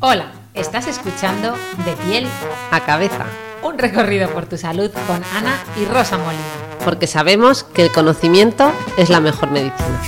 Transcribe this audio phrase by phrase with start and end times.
[0.00, 1.54] Hola, estás escuchando
[1.84, 2.26] De piel
[2.70, 3.26] a cabeza.
[3.62, 6.42] Un recorrido por tu salud con Ana y Rosa Molina.
[6.84, 10.00] Porque sabemos que el conocimiento es la mejor medicina.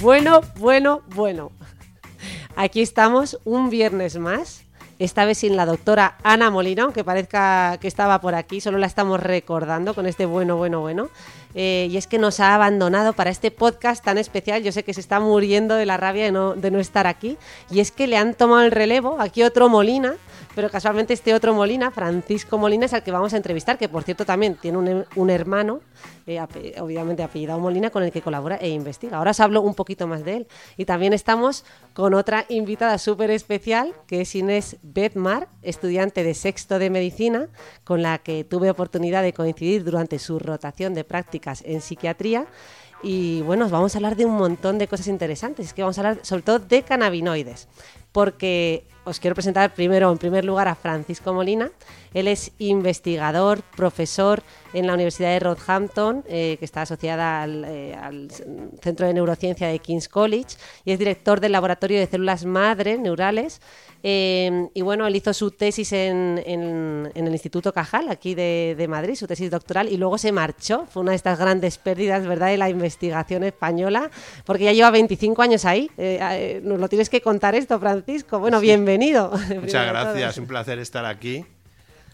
[0.00, 1.52] Bueno, bueno, bueno.
[2.56, 4.65] Aquí estamos un viernes más.
[4.98, 8.86] Esta vez sin la doctora Ana Molina, aunque parezca que estaba por aquí, solo la
[8.86, 11.10] estamos recordando con este bueno, bueno, bueno.
[11.54, 14.62] Eh, y es que nos ha abandonado para este podcast tan especial.
[14.62, 17.36] Yo sé que se está muriendo de la rabia de no, de no estar aquí.
[17.70, 20.16] Y es que le han tomado el relevo aquí otro Molina,
[20.56, 24.04] pero casualmente este otro Molina, Francisco Molina, es al que vamos a entrevistar, que por
[24.04, 25.80] cierto también tiene un, un hermano,
[26.26, 26.40] eh,
[26.80, 29.18] obviamente apellidado Molina, con el que colabora e investiga.
[29.18, 30.46] Ahora os hablo un poquito más de él.
[30.78, 36.78] Y también estamos con otra invitada súper especial, que es Inés Bedmar, estudiante de sexto
[36.78, 37.48] de medicina,
[37.84, 42.46] con la que tuve oportunidad de coincidir durante su rotación de prácticas en psiquiatría.
[43.02, 45.66] Y bueno, os vamos a hablar de un montón de cosas interesantes.
[45.66, 47.68] Es que vamos a hablar sobre todo de cannabinoides.
[48.16, 51.70] Porque os quiero presentar primero, en primer lugar, a Francisco Molina.
[52.12, 54.42] Él es investigador, profesor
[54.72, 58.28] en la Universidad de Rockhampton, eh, que está asociada al, eh, al
[58.80, 63.60] Centro de Neurociencia de King's College, y es director del Laboratorio de Células Madre Neurales.
[64.02, 69.26] Eh, y bueno, él hizo su tesis en, el Instituto Cajal, aquí de, Madrid, su
[69.26, 70.86] tesis doctoral, y luego se marchó.
[70.88, 74.10] Fue una de estas grandes pérdidas, ¿verdad?, de la investigación española,
[74.44, 75.90] porque ya lleva 25 años ahí.
[76.62, 78.38] Nos lo tienes que contar esto, Francisco.
[78.38, 79.32] Bueno, bienvenido.
[79.60, 81.44] Muchas gracias, un placer estar aquí.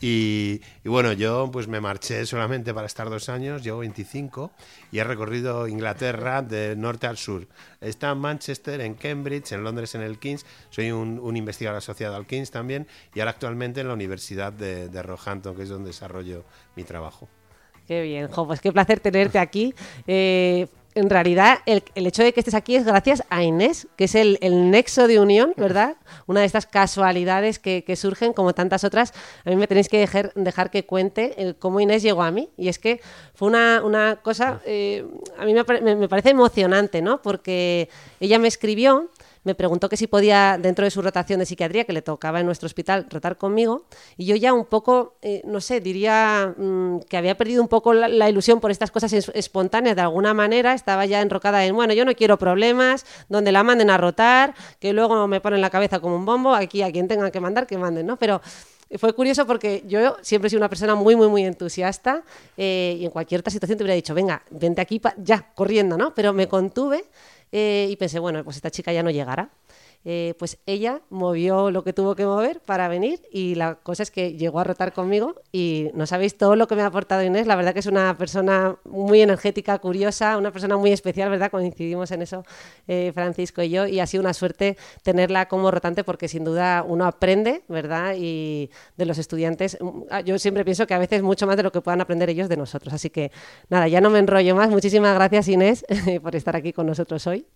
[0.00, 4.50] Y, y bueno, yo pues me marché solamente para estar dos años, llevo 25
[4.90, 7.46] y he recorrido Inglaterra de norte al sur.
[7.82, 10.46] Está en Manchester, en Cambridge, en Londres, en el King's.
[10.70, 14.88] Soy un, un investigador asociado al King's también y ahora actualmente en la Universidad de,
[14.88, 16.42] de Roehampton, que es donde desarrollo
[16.74, 17.28] mi trabajo.
[17.86, 19.74] Qué bien, jo, pues qué placer tenerte aquí.
[20.06, 24.04] Eh, en realidad, el, el hecho de que estés aquí es gracias a Inés, que
[24.04, 25.96] es el, el nexo de unión, ¿verdad?
[26.26, 29.12] Una de estas casualidades que, que surgen, como tantas otras.
[29.44, 32.50] A mí me tenéis que dejar, dejar que cuente cómo Inés llegó a mí.
[32.56, 33.00] Y es que
[33.34, 35.04] fue una, una cosa, eh,
[35.38, 37.22] a mí me, me- me parece emocionante, ¿no?
[37.22, 37.88] Porque
[38.20, 39.10] ella me escribió
[39.44, 42.46] me preguntó que si podía, dentro de su rotación de psiquiatría, que le tocaba en
[42.46, 43.84] nuestro hospital, rotar conmigo,
[44.16, 47.92] y yo ya un poco, eh, no sé, diría mm, que había perdido un poco
[47.92, 51.92] la, ilusión por estas cosas es- espontáneas de alguna manera, estaba ya enrocada en, bueno,
[51.94, 56.00] yo no quiero problemas, donde la manden a rotar, que luego me ponen la cabeza
[56.00, 58.16] como un bombo, aquí a quien tengan que mandar, que manden, ¿no?
[58.16, 58.40] Pero
[58.98, 62.22] fue curioso porque yo siempre he sido una persona muy, muy, muy entusiasta
[62.56, 66.14] eh, y en cualquier otra situación te hubiera dicho, venga, vente aquí ya, corriendo, ¿no?
[66.14, 67.04] Pero me contuve
[67.52, 69.50] eh, y pensé, bueno, pues esta chica ya no llegará.
[70.04, 74.10] Eh, pues ella movió lo que tuvo que mover para venir y la cosa es
[74.10, 77.46] que llegó a rotar conmigo y no sabéis todo lo que me ha aportado Inés,
[77.46, 81.52] la verdad que es una persona muy energética, curiosa, una persona muy especial, ¿verdad?
[81.52, 82.44] Coincidimos en eso
[82.88, 86.84] eh, Francisco y yo y ha sido una suerte tenerla como rotante porque sin duda
[86.86, 88.16] uno aprende, ¿verdad?
[88.18, 91.62] Y de los estudiantes, mm, ah, yo siempre pienso que a veces mucho más de
[91.62, 93.30] lo que puedan aprender ellos de nosotros, así que
[93.68, 95.84] nada, ya no me enrollo más, muchísimas gracias Inés
[96.22, 97.46] por estar aquí con nosotros hoy.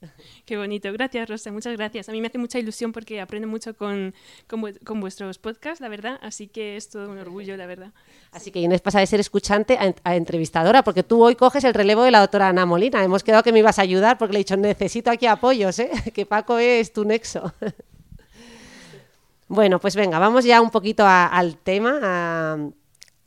[0.44, 0.92] Qué bonito.
[0.92, 1.50] Gracias, Rosa.
[1.50, 2.08] Muchas gracias.
[2.08, 4.14] A mí me mucha ilusión porque aprendo mucho con,
[4.46, 6.18] con, vu- con vuestros podcasts, la verdad.
[6.22, 7.92] Así que es todo un orgullo, la verdad.
[8.32, 11.64] Así que Inés pasa de ser escuchante a, en- a entrevistadora, porque tú hoy coges
[11.64, 13.02] el relevo de la doctora Ana Molina.
[13.02, 15.90] Hemos quedado que me ibas a ayudar porque le he dicho, necesito aquí apoyos, ¿eh?
[16.14, 17.52] que Paco es tu nexo.
[19.48, 22.58] bueno, pues venga, vamos ya un poquito al tema,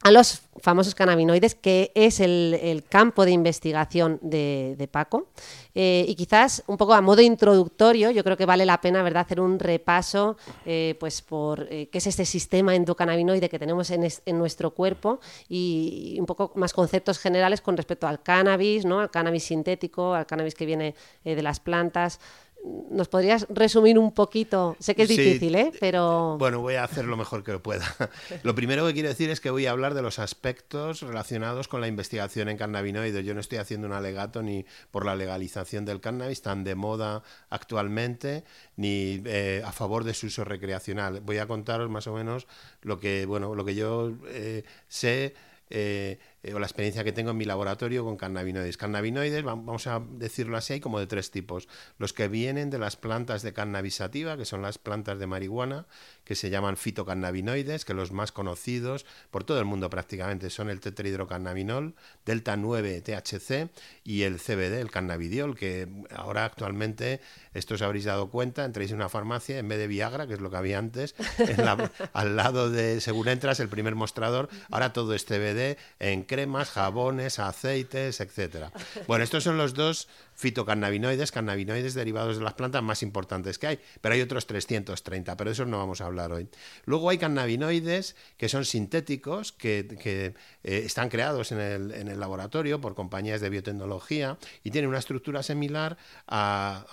[0.01, 5.27] a los famosos cannabinoides, que es el, el campo de investigación de, de Paco.
[5.75, 9.21] Eh, y quizás un poco a modo introductorio, yo creo que vale la pena ¿verdad?
[9.21, 14.07] hacer un repaso eh, pues por eh, qué es este sistema endocannabinoide que tenemos en,
[14.25, 18.99] en nuestro cuerpo y, un poco más conceptos generales con respecto al cannabis, ¿no?
[18.99, 22.19] al cannabis sintético, al cannabis que viene de las plantas.
[22.63, 24.75] ¿Nos podrías resumir un poquito?
[24.79, 25.71] Sé que es Sí, difícil, ¿eh?
[25.79, 26.37] pero...
[26.37, 27.85] Bueno, voy a hacer lo mejor que pueda.
[28.43, 31.81] Lo primero que quiero decir es que voy a hablar de los aspectos relacionados con
[31.81, 33.25] la investigación en cannabinoides.
[33.25, 37.23] Yo no estoy haciendo un alegato ni por la legalización del cannabis tan de moda
[37.49, 38.43] actualmente,
[38.75, 41.21] ni eh, a favor de su uso recreacional.
[41.21, 42.47] Voy a contaros más o menos
[42.81, 45.33] lo que, bueno, lo que yo eh, sé
[45.69, 48.77] eh, eh, o la experiencia que tengo en mi laboratorio con cannabinoides.
[48.77, 51.67] Cannabinoides, vamos a decirlo así, hay como de tres tipos.
[51.97, 55.85] Los que vienen de las plantas de cannabisativa, que son las plantas de marihuana,
[56.23, 60.79] que se llaman fitocannabinoides, que los más conocidos por todo el mundo prácticamente son el
[60.79, 61.95] tetrahidrocannabinol,
[62.25, 63.69] delta 9 THC
[64.03, 67.19] y el CBD, el cannabidiol, que ahora actualmente,
[67.53, 70.39] esto os habréis dado cuenta, entréis en una farmacia, en vez de Viagra, que es
[70.39, 71.15] lo que había antes,
[72.13, 77.39] al lado de, según entras, el primer mostrador, ahora todo es CBD en cremas, jabones,
[77.39, 78.71] aceites, etcétera.
[79.07, 83.79] Bueno, estos son los dos fitocannabinoides, cannabinoides derivados de las plantas más importantes que hay,
[83.99, 86.47] pero hay otros 330, pero de esos no vamos a hablar hoy.
[86.85, 90.33] Luego hay cannabinoides que son sintéticos, que, eh,
[90.63, 95.97] están creados en el, laboratorio por compañías de biotecnología y tienen una estructura similar
[96.27, 96.85] a,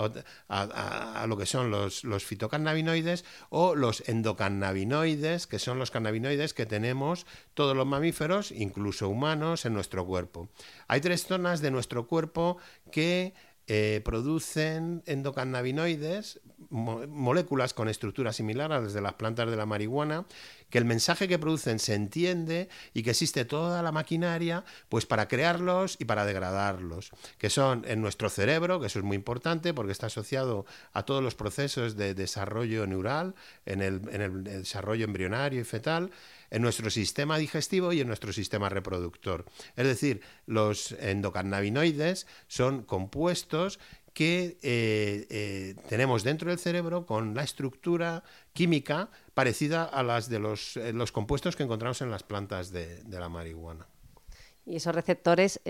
[1.28, 7.26] lo que son los, los fitocannabinoides o los endocannabinoides, que son los cannabinoides que tenemos
[7.54, 10.48] todos los mamíferos, incluso humanos, en nuestro cuerpo.
[10.88, 12.58] Hay tres zonas de nuestro cuerpo
[12.92, 13.34] que
[13.66, 16.40] eh, producen endocannabinoides,
[16.70, 20.24] moléculas con estructura similar a las de las plantas de la marihuana,
[20.70, 25.28] que el mensaje que producen se entiende y que existe toda la maquinaria pues para
[25.28, 29.92] crearlos y para degradarlos, que son en nuestro cerebro, que eso es muy importante porque
[29.92, 36.10] está asociado a todos los procesos de desarrollo neural, en el desarrollo embrionario y fetal,
[36.50, 39.44] en nuestro sistema digestivo y en nuestro sistema reproductor.
[39.76, 43.78] Es decir, los endocannabinoides son compuestos
[44.16, 48.24] que eh, eh, tenemos dentro del cerebro con la estructura
[48.54, 53.28] química parecida a las de los, eh, compuestos que encontramos en las plantas de la
[53.28, 53.86] marihuana.
[54.64, 55.60] Y esos receptores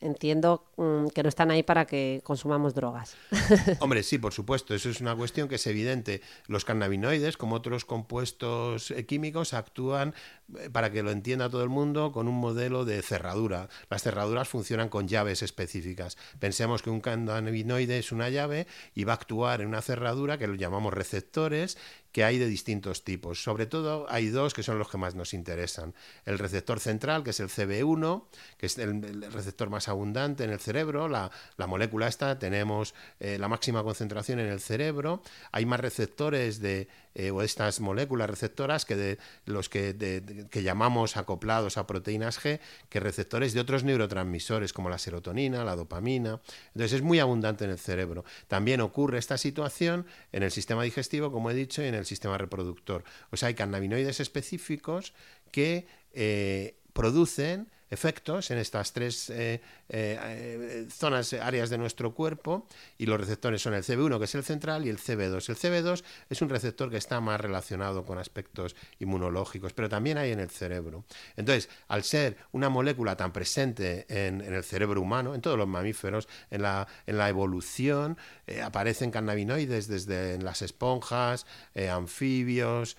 [0.00, 3.16] entiendo mm, que no están ahí para que consumamos drogas.
[3.80, 6.20] Hombre, sí, por supuesto, eso es una cuestión que es evidente.
[6.46, 10.14] Los cannabinoides, como otros compuestos químicos, actúan,
[10.58, 13.68] eh, para que lo entienda todo el mundo, con un modelo de cerradura.
[13.90, 16.16] Las cerraduras funcionan con llaves específicas.
[16.38, 20.46] Pensemos que un cannabinoide es una llave y va a actuar en una cerradura que
[20.46, 21.76] lo llamamos receptores
[22.12, 23.42] que hay de distintos tipos.
[23.42, 25.94] Sobre todo hay dos que son los que más nos interesan.
[26.24, 28.24] El receptor central, que es el CB1,
[28.56, 31.08] que es el, receptor más abundante en el cerebro.
[31.08, 31.30] La,
[31.66, 35.22] molécula esta tenemos eh, la máxima concentración en el cerebro.
[35.52, 41.16] Hay más receptores de eh, o estas moléculas receptoras que de los que, que llamamos
[41.16, 46.40] acoplados a proteínas G, que receptores de otros neurotransmisores como la serotonina, la dopamina.
[46.68, 48.24] Entonces es muy abundante en el cerebro.
[48.46, 52.38] También ocurre esta situación en el sistema digestivo, como he dicho, y en el sistema
[52.38, 53.02] reproductor.
[53.30, 55.12] O sea, hay cannabinoides específicos
[55.50, 62.66] que eh, producen efectos en estas tres eh, eh, zonas, áreas de nuestro cuerpo,
[62.98, 65.48] y los receptores son el CB1, que es el central, y el CB2.
[65.48, 70.32] El CB2 es un receptor que está más relacionado con aspectos inmunológicos, pero también hay
[70.32, 71.04] en el cerebro.
[71.36, 76.28] Entonces, al ser una molécula tan presente en, el cerebro humano, en todos los mamíferos,
[76.50, 81.46] en la, en la evolución, eh, aparecen cannabinoides desde en las esponjas,
[81.90, 82.96] anfibios,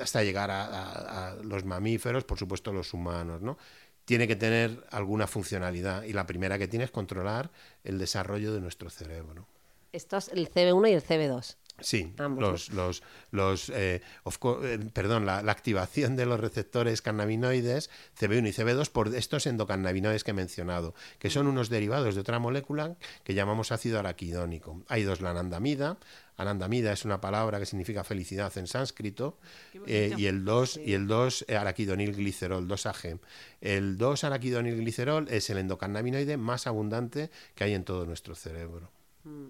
[0.00, 3.58] hasta llegar a, a los mamíferos, por supuesto los humanos, ¿no?
[4.06, 7.50] tiene que tener alguna funcionalidad y la primera que tiene es controlar
[7.84, 9.46] el desarrollo de nuestro cerebro.
[9.92, 11.56] Esto es el CB1 y el CB2.
[11.80, 18.52] Sí, los, los, los eh, eh, perdón, la, activación de los receptores cannabinoides CB1 y
[18.52, 23.34] CB2 por estos endocannabinoides que he mencionado, que son unos derivados de otra molécula que
[23.34, 24.82] llamamos ácido araquidónico.
[24.88, 25.98] Hay dos, la anandamida,
[26.38, 29.38] Anandamida es una palabra que significa felicidad en sánscrito,
[29.86, 33.18] eh, y el 2 y el 2 araquidonilglicerol, 2-AG.
[33.62, 38.90] El 2 araquidonilglicerol es el endocannabinoide más abundante que hay en todo nuestro cerebro.
[39.24, 39.46] Mm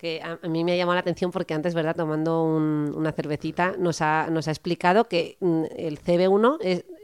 [0.00, 1.94] que a, mí me ha llamado la atención porque antes, ¿verdad?
[1.94, 6.56] Tomando una cervecita, nos ha, nos ha explicado que mm, el CB1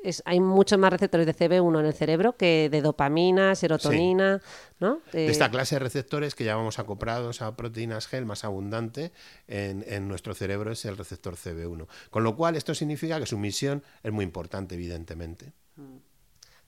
[0.02, 4.40] es, hay muchos más receptores de CB1 en el cerebro que de dopamina, serotonina,
[4.80, 5.02] ¿no?
[5.12, 9.12] De esta clase de receptores que llamamos acoprados a proteínas gel más abundante
[9.46, 11.88] en, en nuestro cerebro es el receptor CB1.
[12.08, 15.52] Con lo cual, esto significa que su misión es muy importante, evidentemente.
[15.76, 15.96] Mm.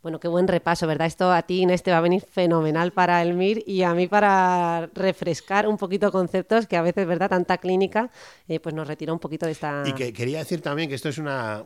[0.01, 1.09] Bueno, qué buen repaso, ¿verdad?
[1.09, 4.07] Esto a ti, Inés, te va a venir fenomenal para el MIR y a mí
[4.07, 7.29] para refrescar un poquito conceptos que a veces, ¿verdad?
[7.29, 8.11] Tanta clínica,
[8.47, 9.83] eh, pues nos retira un poquito de esta...
[9.85, 11.65] Y que quería decir también que esto es una,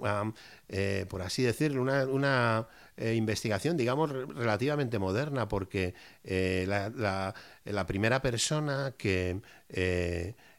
[0.69, 7.35] eh, por así decirlo, una, eh, investigación, digamos, relativamente moderna, porque la,
[7.87, 9.43] primera persona que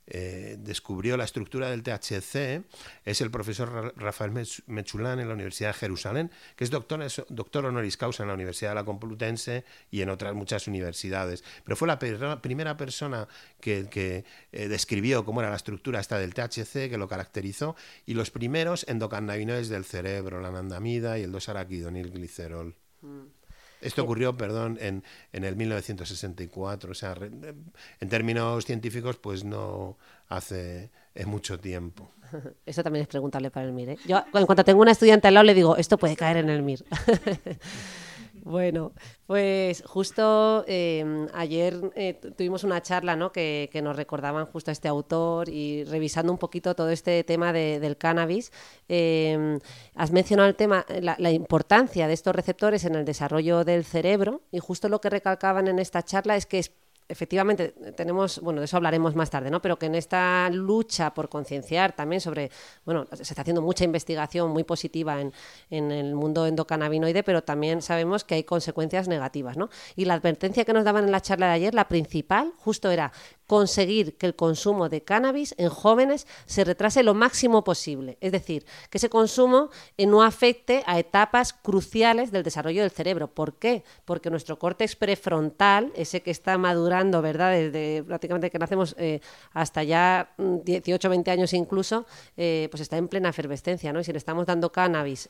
[0.06, 2.64] eh, descubrió la estructura del THC
[3.06, 4.32] es el profesor Rafael
[4.68, 8.76] Mechulán en la Universidad de Jerusalén, que es doctor, honoris causa en la Universidad de
[8.76, 11.44] la Complutense y en otras muchas universidades.
[11.64, 12.00] Pero fue la
[12.42, 13.28] primera persona
[13.62, 18.30] que, eh, describió cómo era la estructura esta del THC, que lo caracterizó, y los
[18.30, 22.76] primeros endocannabinoides del cerebro, la anandamida y el 2-araquidonilglicerol.
[23.02, 23.43] Mm.
[23.84, 26.92] Esto ocurrió, perdón, en, en el 1964.
[26.92, 29.98] O sea, en términos científicos, pues no
[30.30, 30.90] hace
[31.26, 32.12] mucho tiempo.
[32.66, 33.90] Eso también es preguntarle para el MIR.
[33.90, 33.98] ¿eh?
[34.08, 36.64] Yo, en cuanto tengo una estudiante al lado, le digo, esto puede caer en el
[36.64, 36.84] MIR.
[38.46, 38.92] Bueno,
[39.26, 43.32] pues justo em, ayer eh, tuvimos una charla ¿no?
[43.32, 47.98] que, nos recordaban justo a este autor y revisando un poquito todo este tema del
[47.98, 48.52] cannabis.
[48.90, 49.60] Em,
[49.96, 54.42] has mencionado el tema, la, la, importancia de estos receptores en el desarrollo del cerebro
[54.52, 56.74] y justo lo que recalcaban en esta charla es que es
[57.14, 59.62] efectivamente tenemos, bueno, de eso hablaremos más tarde, ¿no?
[59.62, 62.52] Pero que en esta lucha por concienciar también sobre,
[62.86, 65.32] bueno, se está haciendo mucha investigación muy positiva en,
[65.70, 69.70] en, el mundo endocannabinoide, pero también sabemos que hay consecuencias negativas, ¿no?
[69.96, 73.12] Y la advertencia que nos daban en la charla de ayer, la principal, justo era
[73.48, 78.18] conseguir que el consumo de cannabis en jóvenes se retrase lo máximo posible.
[78.22, 83.28] Es decir, que ese consumo eh, no afecte a etapas cruciales del desarrollo del cerebro.
[83.28, 83.84] ¿Por qué?
[84.06, 87.52] Porque nuestro córtex prefrontal, ese que está madurando, ¿verdad?
[87.52, 89.20] Desde prácticamente que nacemos eh,
[89.52, 92.06] hasta ya 18, mm, 20 años incluso,
[92.38, 94.00] eh, pues está en plena efervescencia, ¿no?
[94.00, 95.30] Y si le estamos dando cannabis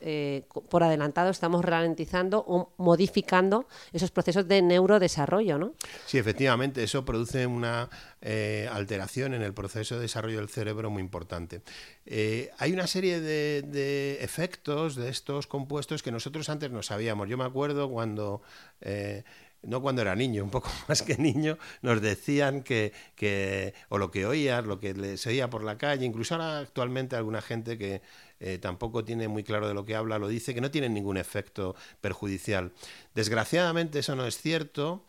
[0.69, 5.73] por adelantado, estamos ralentizando o modificando esos procesos de neurodesarrollo, ¿no?
[6.05, 7.89] Sí, efectivamente, eso produce una
[8.21, 11.61] eh, alteración en el proceso de desarrollo del cerebro muy importante.
[12.05, 17.27] Eh, hay una serie de, efectos de estos compuestos que nosotros antes no sabíamos.
[17.27, 18.41] Yo me acuerdo cuando...
[18.81, 19.23] Eh,
[19.63, 22.93] no cuando era niño, un poco más que niño, nos decían que,
[23.89, 27.41] o lo que oías, lo que se oía por la calle, incluso ahora actualmente alguna
[27.41, 28.01] gente que
[28.59, 31.75] tampoco tiene muy claro de lo que habla, lo dice, que no tienen ningún efecto
[32.01, 32.73] perjudicial.
[33.15, 35.05] Desgraciadamente eso no es cierto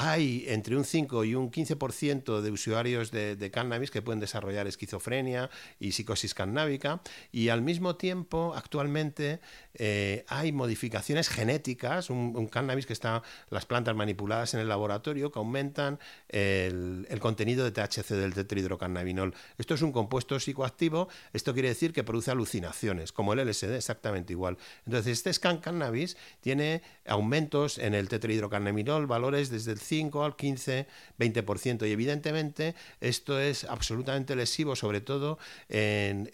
[0.00, 5.50] hay entre un 5 y un 15% de usuarios de, cannabis que pueden desarrollar esquizofrenia
[5.80, 7.00] y psicosis cannábica
[7.32, 9.40] y al mismo tiempo actualmente
[9.74, 15.40] eh, hay modificaciones genéticas, un, cannabis que está las plantas manipuladas en el laboratorio que
[15.40, 19.34] aumentan el, contenido de THC del tetrahidrocannabinol.
[19.58, 24.32] Esto es un compuesto psicoactivo, esto quiere decir que produce alucinaciones, como el LSD, exactamente
[24.32, 24.58] igual.
[24.86, 30.86] Entonces este scan cannabis tiene aumentos en el tetrahidrocannabinol, valores desde el 5 al 15,
[31.18, 31.88] 20%.
[31.88, 36.28] Y evidentemente esto es absolutamente lesivo, sobre todo en,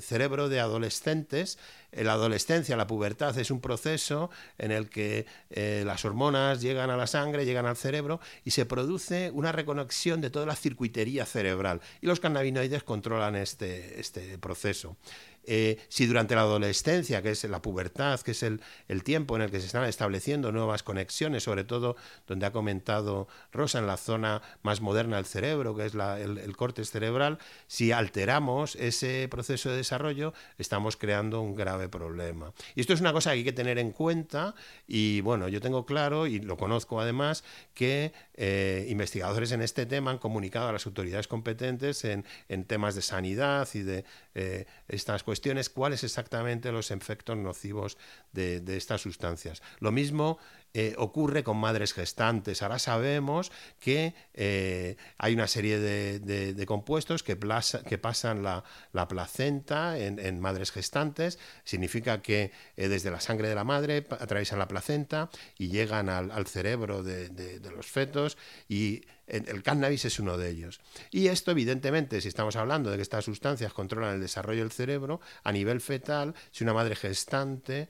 [0.00, 1.58] cerebro de adolescentes.
[1.92, 6.96] La adolescencia, la pubertad es un proceso en el que eh, las hormonas llegan a
[6.96, 11.80] la sangre, llegan al cerebro y se produce una reconexión de toda la circuitería cerebral.
[12.02, 14.96] Y los cannabinoides controlan este, este proceso.
[15.46, 18.60] Eh, si durante la adolescencia, que es la pubertad, que es el,
[19.04, 23.78] tiempo en el que se están estableciendo nuevas conexiones, sobre todo donde ha comentado Rosa,
[23.78, 28.74] en la zona más moderna del cerebro, que es el, el corte cerebral, si alteramos
[28.76, 32.52] ese proceso de desarrollo, estamos creando un grave problema.
[32.74, 34.54] Y esto es una cosa que hay que tener en cuenta
[34.86, 40.10] y bueno, yo tengo claro y lo conozco además que eh, investigadores en este tema
[40.10, 42.24] han comunicado a las autoridades competentes en,
[42.66, 44.04] temas de sanidad y de
[44.38, 47.96] eh, estas cuestiones cuáles exactamente los efectos nocivos
[48.32, 49.62] de, de estas sustancias.
[49.80, 50.38] Lo mismo
[50.78, 52.60] eh, ocurre con madres gestantes.
[52.60, 58.62] Ahora sabemos que eh, hay una serie de, compuestos que, pasan la,
[59.08, 61.38] placenta en, madres gestantes.
[61.64, 66.46] Significa que eh, desde la sangre de la madre atraviesan la placenta y llegan al,
[66.46, 68.36] cerebro de, los fetos
[68.68, 70.80] y el cannabis es uno de ellos.
[71.10, 75.22] Y esto, evidentemente, si estamos hablando de que estas sustancias controlan el desarrollo del cerebro,
[75.42, 77.88] a nivel fetal, si una madre gestante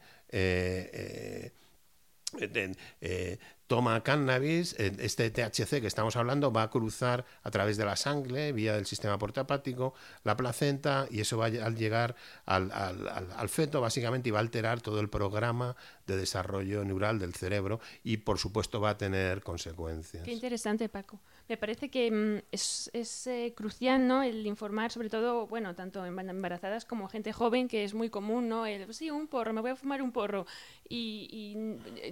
[3.66, 7.96] toma cannabis, eh, este THC que estamos hablando va a cruzar a través de la
[7.96, 12.14] sangre, vía del sistema portapático, la placenta, y eso va a llegar
[12.44, 15.76] al, al, feto básicamente y va a alterar todo el programa
[16.06, 20.24] de desarrollo neural del cerebro y por supuesto va a tener consecuencias.
[20.24, 21.20] Qué interesante, Paco.
[21.48, 24.22] Me parece que mm, es, eh, crucial ¿no?
[24.22, 28.66] el informar, sobre todo, bueno, tanto embarazadas como gente joven, que es muy común, ¿no?
[28.66, 30.46] El, sí, un porro, me voy a fumar un porro.
[30.88, 31.54] Y,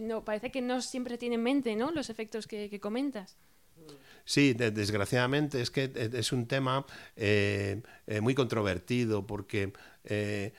[0.00, 1.90] no, parece que no siempre tiene en mente ¿no?
[1.90, 3.36] los efectos que, comentas.
[4.24, 6.86] Sí, desgraciadamente es que es un tema
[7.16, 9.72] eh, eh, muy controvertido porque
[10.04, 10.52] eh,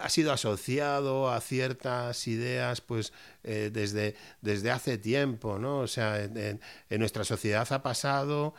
[0.00, 3.12] ha sido asociado a ciertas ideas pues
[3.42, 5.78] eh, desde, desde hace tiempo, ¿no?
[5.78, 6.60] O sea, en,
[6.90, 8.54] nuestra sociedad ha pasado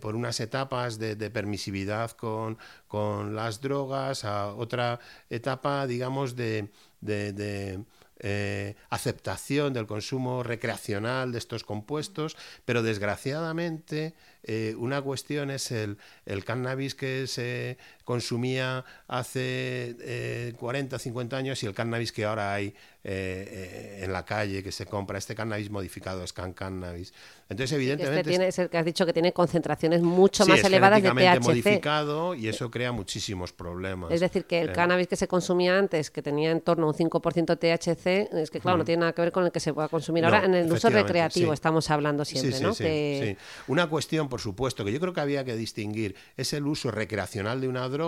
[0.00, 5.00] por unas etapas de, permisividad con, con, las drogas a otra
[5.30, 7.84] etapa, digamos, de, de
[8.24, 14.14] eh, aceptación del consumo recreacional de estos compuestos, pero desgraciadamente
[14.44, 21.62] eh, una cuestión es el, el, cannabis que se consumía hace 40, eh, 50 años
[21.62, 26.22] y el cannabis que ahora hay en la calle, que se compra, este cannabis modificado,
[26.22, 27.12] es can cannabis.
[27.48, 28.20] Entonces, evidentemente...
[28.20, 31.42] Este tiene, es el que has dicho que tiene concentraciones mucho más elevadas de THC.
[31.42, 34.10] modificado y eso crea muchísimos problemas.
[34.10, 36.94] Es decir, que el cannabis que se consumía antes, que tenía en torno a un
[36.94, 39.88] 5% THC, es que claro, no tiene nada que ver con el que se pueda
[39.88, 42.74] consumir ahora en el uso recreativo, estamos hablando siempre, ¿no?
[42.74, 43.36] Sí,
[43.68, 47.60] Una cuestión, por supuesto, que yo creo que había que distinguir es el uso recreacional
[47.60, 48.01] de una droga,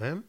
[0.00, 0.22] ¿eh?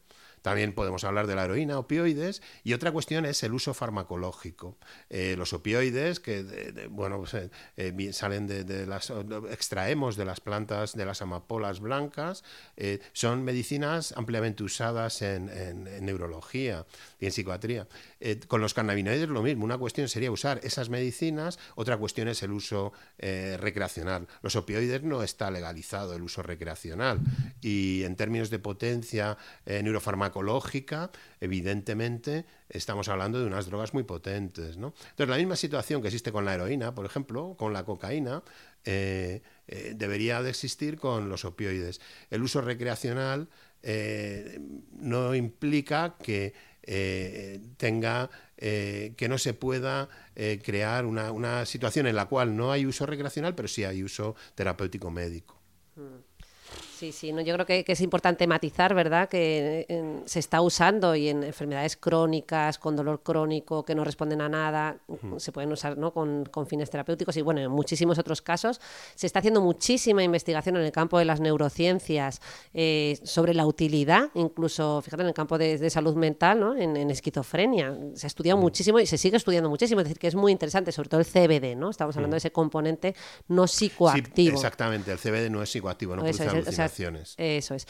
[0.46, 4.78] También podemos hablar de la heroína, opioides, y otra cuestión es el uso farmacológico.
[5.10, 9.12] Eh, los opioides, que bueno, pues, eh, eh, salen de, las
[9.50, 12.44] extraemos de las plantas de las amapolas blancas,
[13.12, 15.50] son medicinas ampliamente usadas en,
[16.06, 16.86] neurología
[17.20, 17.88] y en psiquiatría.
[18.48, 19.66] con los cannabinoides lo mismo.
[19.66, 24.28] Una cuestión sería usar esas medicinas, otra cuestión es el uso recreacional.
[24.44, 27.20] Los opioides no está legalizado el uso recreacional
[27.62, 34.76] y en términos de potencia neurofarmacológica ecológica, evidentemente estamos hablando de unas drogas muy potentes.
[34.76, 34.94] ¿no?
[35.12, 38.44] Entonces, la misma situación que existe con la heroína, por ejemplo, con la cocaína,
[38.84, 42.02] eh, eh, debería de existir con los opioides.
[42.30, 43.48] El uso recreacional
[43.82, 44.60] eh,
[44.92, 46.54] no implica que
[47.78, 53.56] tenga que no se pueda crear una, situación en la cual no hay uso recreacional,
[53.56, 55.60] pero sí hay uso terapéutico médico.
[55.96, 56.25] Mm.
[56.98, 59.28] Sí, sí, no, yo creo que, es importante matizar, ¿verdad?
[59.28, 59.86] Que
[60.24, 64.98] se está usando y en enfermedades crónicas, con dolor crónico, que no responden a nada,
[65.38, 66.14] se pueden usar ¿no?
[66.14, 68.80] con, fines terapéuticos y bueno, en muchísimos otros casos.
[69.14, 72.42] Se está haciendo muchísima investigación en el campo de las neurociencias
[72.74, 76.78] eh, sobre la utilidad, incluso, fíjate, en el campo de, salud mental, ¿no?
[76.78, 77.94] En, esquizofrenia.
[78.14, 80.94] Se ha estudiado muchísimo y se sigue estudiando muchísimo, es decir, que es muy interesante,
[80.94, 81.90] sobre todo el CBD, ¿no?
[81.90, 83.16] Estamos hablando de ese componente
[83.50, 84.56] no psicoactivo.
[84.56, 86.85] exactamente, el CBD no es psicoactivo, no produce
[87.38, 87.88] eso es.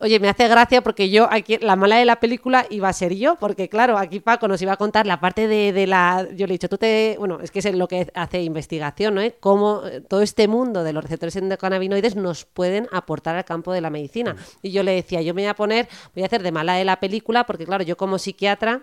[0.00, 3.14] Oye, me hace gracia porque yo, aquí, la mala de la película iba a ser
[3.14, 6.26] yo, porque claro, aquí Paco nos iba a contar la parte de, la.
[6.34, 7.16] Yo le he dicho, tú te.
[7.18, 9.20] Bueno, es que es lo que hace investigación, ¿no?
[9.20, 9.36] ¿Eh?
[9.40, 13.80] Cómo eh, todo este mundo de los receptores endocannabinoides nos pueden aportar al campo de
[13.80, 14.34] la medicina.
[14.34, 14.38] Mm.
[14.62, 16.84] Y yo le decía, yo me voy a poner, voy a hacer de mala de
[16.84, 18.82] la película, porque claro, yo como psiquiatra,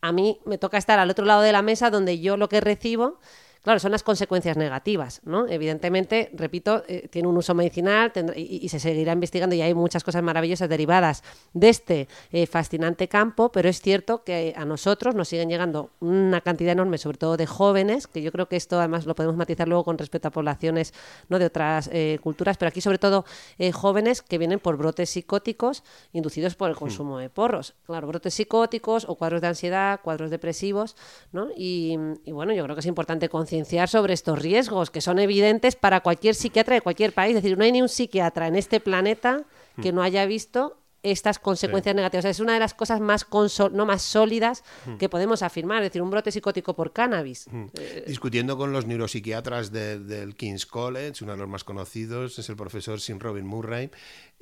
[0.00, 2.60] a mí me toca estar al otro lado de la mesa donde yo lo que
[2.60, 3.18] recibo
[3.62, 5.46] Claro, son las consecuencias negativas, ¿no?
[5.46, 10.20] Evidentemente, repito, eh, tiene un uso medicinal y, se seguirá investigando y hay muchas cosas
[10.24, 11.22] maravillosas derivadas
[11.52, 16.40] de este eh, fascinante campo, pero es cierto que a nosotros nos siguen llegando una
[16.40, 19.68] cantidad enorme, sobre todo de jóvenes, que yo creo que esto además lo podemos matizar
[19.68, 20.92] luego con respecto a poblaciones
[21.28, 21.38] ¿no?
[21.38, 23.24] de otras eh, culturas, pero aquí sobre todo
[23.72, 27.74] jóvenes que vienen por brotes psicóticos inducidos por el consumo de porros.
[27.86, 30.96] Claro, brotes psicóticos o cuadros de ansiedad, cuadros depresivos,
[31.30, 31.48] ¿no?
[31.56, 35.18] Y, y bueno, yo creo que es importante concienciar concienciar sobre estos riesgos que son
[35.18, 37.36] evidentes para cualquier psiquiatra de cualquier país.
[37.36, 39.44] Es decir, no hay ni un psiquiatra en este planeta
[39.82, 42.24] que no haya visto estas consecuencias negativas.
[42.24, 43.26] Es una de las cosas más,
[43.72, 44.96] no más sólidas hmm.
[44.96, 47.46] que podemos afirmar, es decir, un brote psicótico por cannabis.
[47.50, 47.66] Hmm.
[47.78, 52.56] Eh, Discutiendo con los neuropsiquiatras del King's College, uno de los más conocidos es el
[52.56, 53.90] profesor Sim Robin Murray,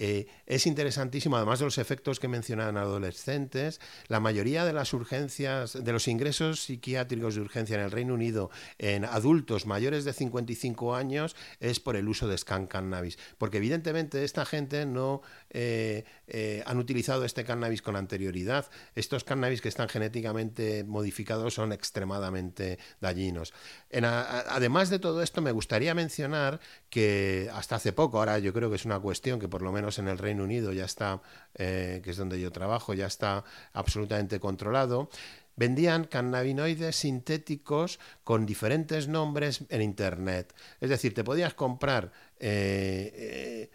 [0.03, 5.75] eh, es interesantísimo, además de los efectos que mencionaban adolescentes, la mayoría de las urgencias,
[5.85, 10.95] de los ingresos psiquiátricos de urgencia en el Reino Unido en adultos mayores de 55
[10.95, 16.63] años es por el uso de scan cannabis, porque evidentemente esta gente no eh, eh,
[16.65, 18.71] han utilizado este cannabis con anterioridad.
[18.95, 23.53] Estos cannabis que están genéticamente modificados son extremadamente dañinos.
[23.92, 28.76] Además de todo esto, me gustaría mencionar que hasta hace poco, ahora yo creo que
[28.76, 31.20] es una cuestión que por lo menos en el Reino Unido ya está,
[31.55, 35.09] eh, que es donde yo trabajo, ya está absolutamente controlado
[35.57, 40.55] vendían cannabinoides sintéticos con diferentes nombres en Internet.
[40.81, 43.68] Es decir, te podías comprar eh,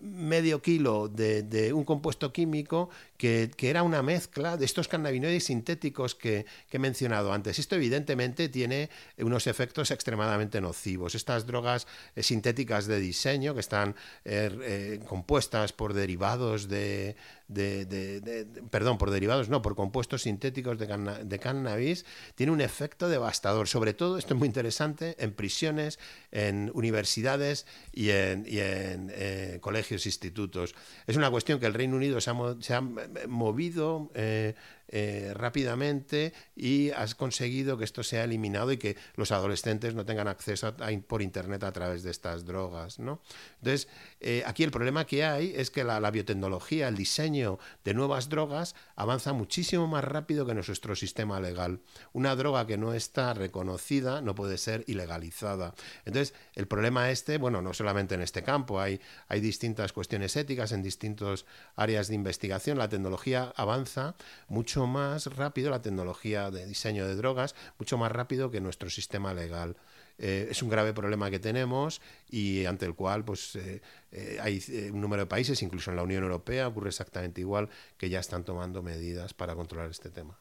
[0.00, 6.46] medio kilo de, un compuesto químico que, era una mezcla de estos cannabinoides sintéticos que,
[6.70, 7.58] he mencionado antes.
[7.58, 11.14] Esto evidentemente tiene unos efectos extremadamente nocivos.
[11.14, 17.16] Estas drogas eh, sintéticas de diseño que están eh, eh, compuestas por derivados de,
[17.50, 17.84] de,
[18.20, 20.86] de- perdón, por derivados, no, por compuestos sintéticos de,
[21.24, 23.68] de cannabis, tiene un efecto devastador.
[23.68, 25.98] Sobre todo, esto es muy interesante, en prisiones,
[26.30, 30.74] en universidades y en, y en, eh, colegios, institutos.
[31.06, 34.54] Es una cuestión que el Reino Unido se ha, se ha eh, movido eh,
[34.92, 40.26] eh, rápidamente y has conseguido que esto sea eliminado y que los adolescentes no tengan
[40.26, 40.74] acceso
[41.06, 42.98] por internet a través de estas drogas.
[42.98, 43.22] ¿no?
[43.58, 43.86] Entonces,
[44.20, 48.28] eh, aquí el problema que hay es que la, la biotecnología, el diseño de nuevas
[48.28, 51.80] drogas avanza muchísimo más rápido que nuestro sistema legal.
[52.12, 55.72] Una droga que no está reconocida no puede ser ilegalizada.
[56.04, 60.72] Entonces, el problema este, bueno, no solamente en este campo, hay, hay distintas cuestiones éticas
[60.72, 62.76] en distintas áreas de investigación.
[62.76, 64.16] La tecnología avanza
[64.48, 69.34] mucho más rápido, la tecnología de diseño de drogas, mucho más rápido que nuestro sistema
[69.34, 69.76] legal.
[70.18, 73.80] Eh, es un grave problema que tenemos y ante el cual pues, eh,
[74.12, 74.62] eh, hay
[74.92, 78.44] un número de países, incluso en la Unión Europea, ocurre exactamente igual, que ya están
[78.44, 80.38] tomando medidas para controlar este tema.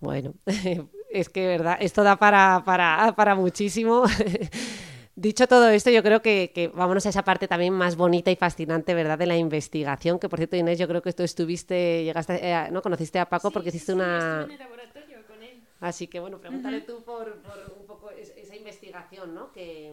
[0.00, 0.34] Bueno,
[1.10, 4.04] es que verdad, esto da para, para, para muchísimo.
[5.26, 8.36] Dicho todo esto, yo creo que, que vámonos a esa parte también más bonita y
[8.36, 9.18] fascinante, ¿verdad?
[9.18, 12.80] De la investigación, que por cierto, Inés, yo creo que tú estuviste, llegaste, eh, ¿no?
[12.80, 14.16] Conociste a Paco porque hiciste una...
[14.18, 15.60] Estuve en el laboratorio con él.
[15.80, 19.52] Así que bueno, pregúntale tú por, por un poco es- esa investigación, ¿no?
[19.52, 19.92] Que,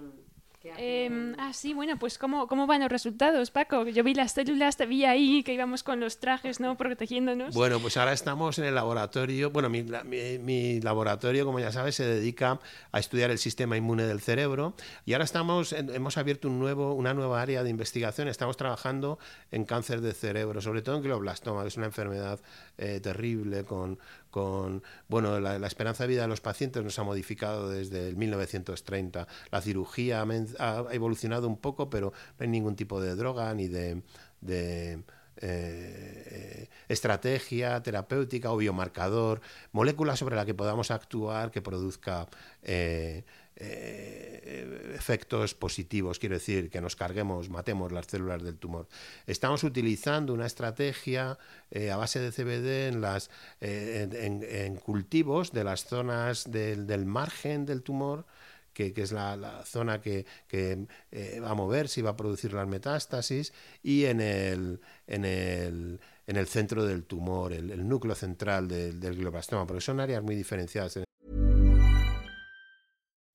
[0.78, 3.88] Em, ah, sí, bueno, pues ¿cómo, ¿cómo van los resultados, Paco?
[3.88, 6.76] Yo vi las células, te vi ahí, que íbamos con los trajes, ¿no?
[6.78, 7.56] Protegiéndonos.
[7.56, 9.52] Bueno, pues ahora estamos en el laboratorio.
[9.52, 12.60] Bueno, mi, la- mi- mi laboratorio, como ya sabes, se dedica
[12.92, 14.74] a estudiar el sistema inmune del cerebro.
[15.06, 18.28] Y ahora estamos, hemos abierto un nuevo, una nueva área de investigación.
[18.28, 19.20] Estamos trabajando
[19.52, 22.40] en cáncer de cerebro, sobre todo en glioblastoma, que es una enfermedad
[22.78, 24.00] eh, terrible con,
[24.38, 29.28] con bueno, la, esperanza de vida de los pacientes nos ha modificado desde el 1930.
[29.50, 30.24] La cirugía
[30.60, 34.04] ha evolucionado un poco, pero no hay ningún tipo de droga ni de,
[34.42, 35.02] de,
[35.38, 42.28] eh, estrategia terapéutica o biomarcador, molécula sobre la que podamos actuar que produzca
[42.62, 43.26] eh,
[43.60, 48.88] eh, efectos positivos, quiero decir, que nos carguemos, matemos las células del tumor.
[49.26, 51.40] Estamos utilizando una estrategia
[51.72, 57.06] eh, a base de CBD en, las, eh, en, cultivos de las zonas del, del
[57.08, 58.28] margen del tumor
[58.74, 60.86] que, que es la, zona que, que,
[61.42, 66.36] va a moverse y va a producir las metástasis, y en el, en el, en
[66.38, 70.36] el centro del tumor, el, el núcleo central del, del glioblastoma, porque son áreas muy
[70.36, 71.07] diferenciadas.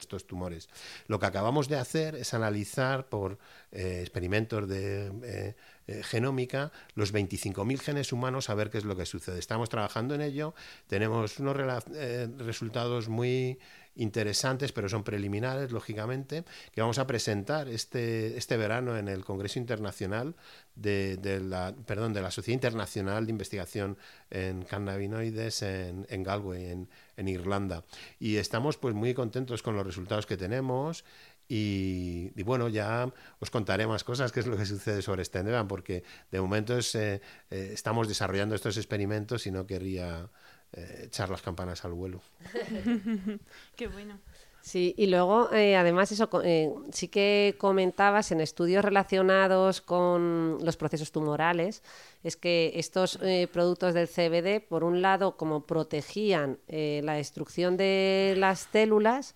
[0.00, 0.68] Estos tumores.
[1.06, 3.38] Lo que acabamos de hacer es analizar por
[3.72, 5.54] eh, experimentos de eh,
[5.86, 9.38] eh, genómica los 25.000 genes humanos a ver qué es lo que sucede.
[9.38, 10.54] Estamos trabajando en ello,
[10.86, 11.56] tenemos unos
[12.38, 13.58] resultados muy
[13.96, 19.58] interesantes, pero son preliminares, lógicamente, que vamos a presentar este, este verano en el Congreso
[19.58, 20.34] Internacional
[20.74, 23.98] de, de la, perdón, de la Sociedad Internacional de Investigación
[24.30, 27.84] en Cannabinoides en, en Galway, en, en Irlanda.
[28.18, 31.04] Y estamos pues muy contentos con los resultados que tenemos.
[31.52, 35.66] Y, y bueno, ya os contaré más cosas, qué es lo que sucede sobre Stendevan,
[35.66, 40.30] porque de momento es, eh, eh, estamos desarrollando estos experimentos y no querría
[40.72, 42.20] eh, echar las campanas al vuelo.
[43.76, 44.18] Qué bueno.
[44.62, 50.76] Sí, y luego, eh, además, eso eh, sí que comentabas en estudios relacionados con los
[50.76, 51.82] procesos tumorales,
[52.22, 57.78] es que estos eh, productos del CBD, por un lado, como protegían eh, la destrucción
[57.78, 59.34] de las células,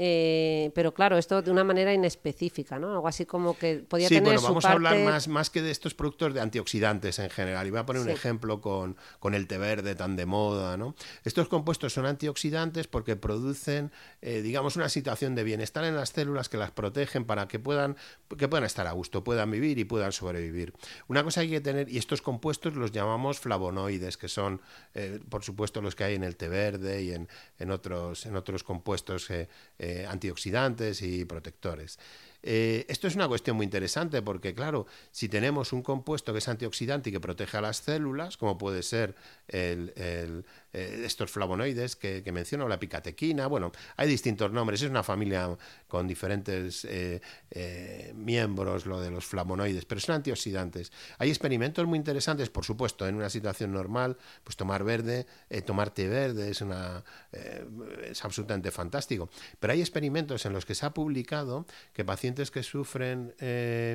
[0.00, 2.92] eh, pero claro, esto de una manera inespecífica, ¿no?
[2.92, 5.60] Algo así como que podía sí, tener bueno, su vamos a hablar más, más que
[5.60, 7.66] de estos productos de antioxidantes en general.
[7.66, 10.76] Y voy a poner un ejemplo con, con el té verde tan de moda.
[10.76, 10.94] ¿no?
[11.24, 13.90] Estos compuestos son antioxidantes porque producen,
[14.22, 17.96] eh, digamos, una situación de bienestar en las células que las protegen para que puedan,
[18.38, 20.74] que puedan estar a gusto, puedan vivir y puedan sobrevivir.
[21.08, 24.60] Una cosa hay que tener, y estos compuestos los llamamos flavonoides, que son,
[24.94, 28.36] eh, por supuesto, los que hay en el té verde y en, en otros, en
[28.36, 29.48] otros compuestos eh,
[29.88, 31.98] eh, antioxidantes y protectores.
[32.42, 36.48] Eh, esto es una cuestión muy interesante porque, claro, si tenemos un compuesto que es
[36.48, 39.16] antioxidante y que protege a las células, como puede ser
[39.48, 44.90] el- el, eh, estos flavonoides que, que menciono, la picatequina, bueno, hay distintos nombres, es
[44.90, 50.92] una familia con diferentes eh, eh, miembros, lo de los flavonoides, pero son antioxidantes.
[51.18, 55.26] Hay experimentos muy interesantes, por supuesto, en una situación normal, pues tomar verde,
[55.64, 57.02] tomar té verde es, una,
[57.32, 62.62] es absolutamente fantástico, pero hay experimentos en los que se ha publicado que pacientes que
[62.62, 63.34] sufren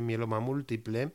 [0.06, 1.12] mieloma múltiple,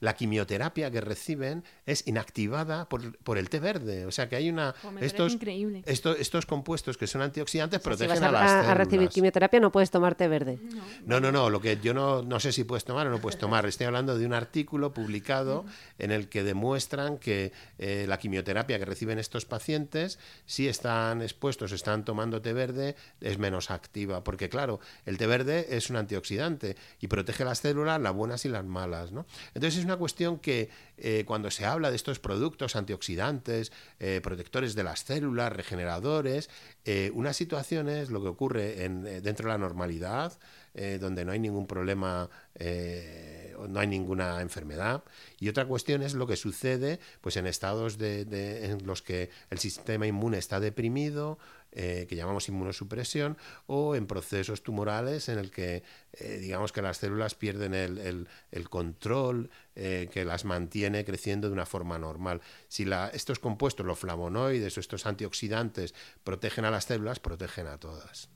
[0.00, 4.06] la quimioterapia que reciben es inactivada por, por el té verde.
[4.06, 4.51] O sea que hay
[5.00, 5.82] estos, increíble.
[5.86, 8.44] esto- estos compuestos que son antioxidantes O sea, si protegen vas a, a las a-
[8.44, 8.78] a células.
[8.78, 10.58] recibir quimioterapia no puedes tomarte verde.
[11.06, 13.38] No, no, no, lo que yo no, no sé si puedes tomar o no puedes
[13.38, 13.66] tomar.
[13.66, 15.64] Estoy hablando de un artículo publicado
[15.98, 21.72] en el que demuestran que eh, la quimioterapia que reciben estos pacientes, si están expuestos,
[21.72, 24.22] están tomando té verde, es menos activa.
[24.24, 28.48] Porque claro, el té verde es un antioxidante y protege las células, las buenas y
[28.48, 29.12] las malas.
[29.12, 29.26] ¿no?
[29.54, 34.74] Entonces es una cuestión que eh, cuando se habla de estos productos antioxidantes, eh, protectores
[34.74, 36.48] de las células, regeneradores,
[36.86, 40.32] eh, una situación es lo que ocurre en, eh, dentro de la normalidad,
[40.74, 45.04] eh, donde no hay ningún problema, eh, no hay ninguna enfermedad.
[45.38, 49.28] Y otra cuestión es lo que sucede pues, en estados de, de- en los que
[49.50, 51.38] el sistema inmune está deprimido,
[51.72, 55.82] eh, que llamamos inmunosupresión, o en procesos tumorales en el que
[56.12, 61.48] eh, digamos que las células pierden el, el- el control eh, que las mantiene creciendo
[61.48, 62.40] de una forma normal.
[62.68, 67.78] Si la- estos compuestos, los flavonoides o estos antioxidantes, protegen a las células, protegen a
[67.78, 68.28] todas,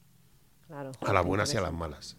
[0.67, 0.93] Claro.
[1.01, 2.17] a las buenas y a las malas.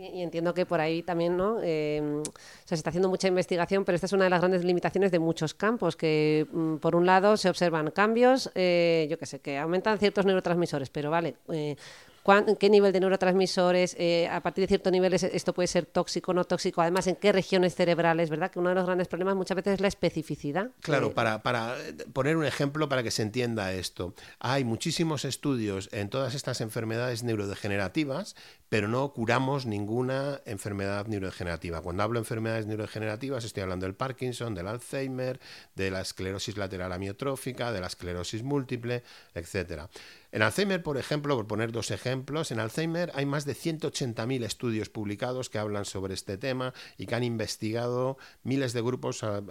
[0.00, 1.58] Y, entiendo que por ahí también, ¿no?
[1.62, 2.22] Eh, o
[2.64, 5.18] sea, se está haciendo mucha investigación, pero esta es una de las grandes limitaciones de
[5.18, 9.58] muchos campos, que mm, por un lado se observan cambios, eh, yo qué sé, que
[9.58, 11.76] aumentan ciertos neurotransmisores, pero vale, eh,
[12.22, 13.94] ¿cuán- ¿qué nivel de neurotransmisores?
[13.98, 17.16] Eh, a partir de cierto nivel es- esto puede ser tóxico, no tóxico, además en
[17.16, 18.50] qué regiones cerebrales, ¿verdad?
[18.50, 20.70] Que uno de los grandes problemas muchas veces es la especificidad.
[20.80, 21.76] Claro, que- para, para
[22.12, 24.14] poner un ejemplo para que se entienda esto.
[24.38, 28.36] Hay muchísimos estudios en todas estas enfermedades neurodegenerativas,
[28.70, 31.82] pero no curamos ninguna enfermedad neurodegenerativa.
[31.82, 35.40] Cuando hablo de enfermedades neurodegenerativas estoy hablando del Parkinson, del Alzheimer,
[35.74, 39.02] de la esclerosis lateral amiotrófica, de la esclerosis múltiple,
[39.34, 39.90] etcétera.
[40.32, 44.88] En Alzheimer, por ejemplo, por poner dos ejemplos, en Alzheimer hay más de 180.000 estudios
[44.88, 49.42] publicados que hablan sobre este tema y que han investigado miles de grupos a,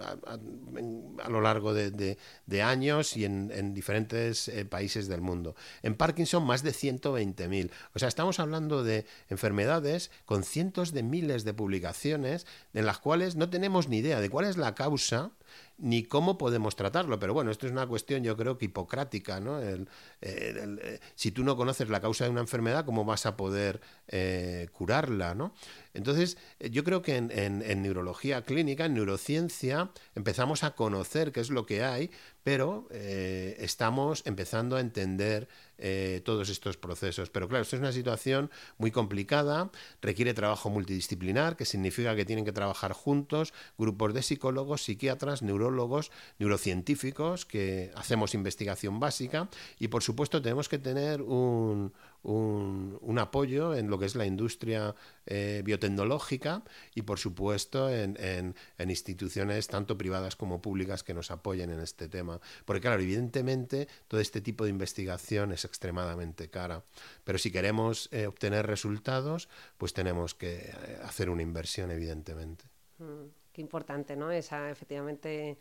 [1.28, 2.16] lo largo de,
[2.62, 5.54] años y en, en diferentes eh, países del mundo.
[5.82, 7.70] En Parkinson, más de 120.000.
[7.94, 13.36] O sea, estamos hablando de enfermedades con cientos de miles de publicaciones en las cuales
[13.36, 15.30] no tenemos ni idea de cuál es la causa
[15.78, 17.18] ni cómo podemos tratarlo.
[17.18, 19.58] Pero bueno, esto es una cuestión yo creo que hipocrática, ¿no?
[19.60, 19.88] El-
[20.20, 23.80] el- eh, si tú no conoces la causa de una enfermedad, ¿cómo vas a poder
[24.08, 25.54] eh, curarla, ¿no?
[25.94, 31.50] Entonces, eh, yo creo que en, neurología clínica, en neurociencia, empezamos a conocer qué es
[31.50, 32.10] lo que hay,
[32.42, 35.48] pero eh, estamos empezando a entender
[35.78, 37.30] eh, todos estos procesos.
[37.30, 42.44] Pero claro, esto es una situación muy complicada, requiere trabajo multidisciplinar, que significa que tienen
[42.44, 49.48] que trabajar juntos grupos de psicólogos, psiquiatras, neurólogos, neurocientíficos, que hacemos investigación básica
[49.78, 54.26] y por supuesto tenemos que tener un, un, un apoyo en lo que es la
[54.26, 54.94] industria
[55.26, 56.62] eh, biotecnológica
[56.94, 58.54] y por supuesto en, en-
[58.90, 62.40] instituciones tanto privadas como públicas que nos apoyen en este tema.
[62.64, 66.84] Porque claro, evidentemente todo este tipo de investigación es extremadamente cara,
[67.24, 72.64] pero si queremos eh, obtener resultados, pues tenemos que eh, hacer una inversión evidentemente.
[72.98, 74.30] Mm, Qué importante, ¿no?
[74.30, 75.58] Esa, efectivamente,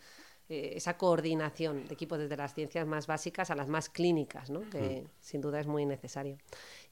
[0.49, 4.61] eh, esa coordinación de equipos desde las ciencias más básicas a las más clínicas, ¿no?
[4.69, 6.37] Que sin duda es muy necesario.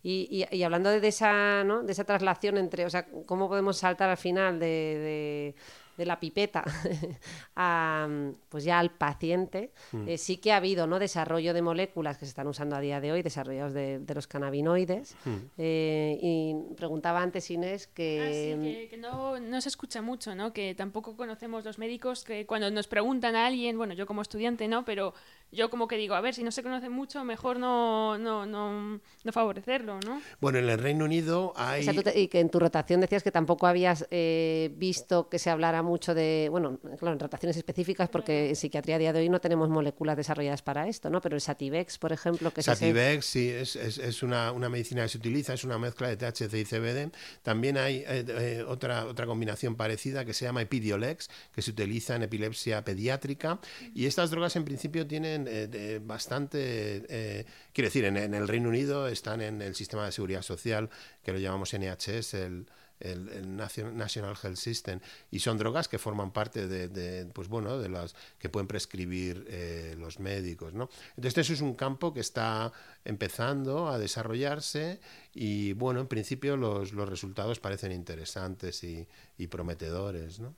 [0.04, 1.82] Y, y- y hablando de esa, ¿no?
[1.84, 5.56] de esa traslación entre, o sea, cómo podemos saltar al final de, de-
[5.98, 6.64] de la pipeta
[7.56, 8.08] a,
[8.50, 10.08] pues ya al paciente, Mm.
[10.10, 11.00] eh, sí que ha habido ¿no?
[11.00, 14.28] desarrollo de moléculas que se están usando a día de hoy, desarrollados de, de los
[14.28, 15.16] cannabinoides.
[15.26, 15.36] Mm.
[15.58, 18.58] Eh, y preguntaba antes Inés Ah, que...
[18.62, 20.54] sí, que, que no, no se escucha mucho, ¿no?
[20.54, 24.68] Que tampoco conocemos los médicos que cuando nos preguntan a alguien, bueno, yo como estudiante
[24.68, 25.14] no, pero
[25.52, 29.00] yo como que digo, a ver, si no se conoce mucho, mejor no, no, no,
[29.24, 30.22] no favorecerlo, ¿no?
[30.42, 31.84] Bueno, en el Reino Unido O hay...
[31.84, 35.40] sea, tú te- y que en tu rotación decías que tampoco habías eh, visto que
[35.40, 39.20] se hablara mucho de, bueno, claro, en rotaciones específicas, porque en psiquiatría a día de
[39.20, 41.22] hoy no tenemos moléculas desarrolladas para esto, ¿no?
[41.22, 45.04] Pero el Sativex, por ejemplo, que es Sativex, sí, es, es- es una, una medicina
[45.04, 47.12] que se utiliza, es una mezcla de THC y CBD.
[47.44, 52.16] También hay eh, eh, otra, otra combinación parecida que se llama Epidiolex, que se utiliza
[52.16, 53.60] en epilepsia pediátrica.
[53.94, 58.48] Y estas drogas en principio tienen eh, de- bastante, eh, quiero decir, en, en el
[58.48, 60.90] Reino Unido están en el sistema de seguridad social,
[61.24, 62.66] que lo llamamos NHS, el,
[63.00, 67.48] el, el Nation- National Health System y son drogas que forman parte de, de, pues
[67.48, 70.90] bueno de las que pueden prescribir eh, los médicos ¿no?
[71.16, 72.72] entonces eso es un campo que está
[73.06, 75.00] empezando a desarrollarse
[75.32, 80.56] y bueno en principio los, los resultados parecen interesantes y, y prometedores ¿no?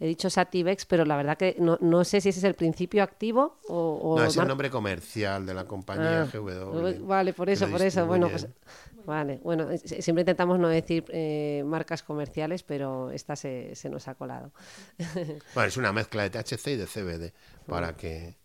[0.00, 3.02] He dicho Sativex, pero la verdad que no, no sé si ese es el principio
[3.02, 3.98] activo o...
[4.02, 7.82] o no, es el nombre comercial de la compañía Ah, GW Vale, por eso, por
[7.82, 8.06] eso.
[8.06, 8.46] Bueno, pues,
[9.04, 9.40] vale.
[9.42, 14.52] Bueno, siempre intentamos no decir eh, marcas comerciales, pero esta se, se nos ha colado.
[15.54, 17.32] Bueno, es una mezcla de THC y de CBD
[17.66, 18.36] para que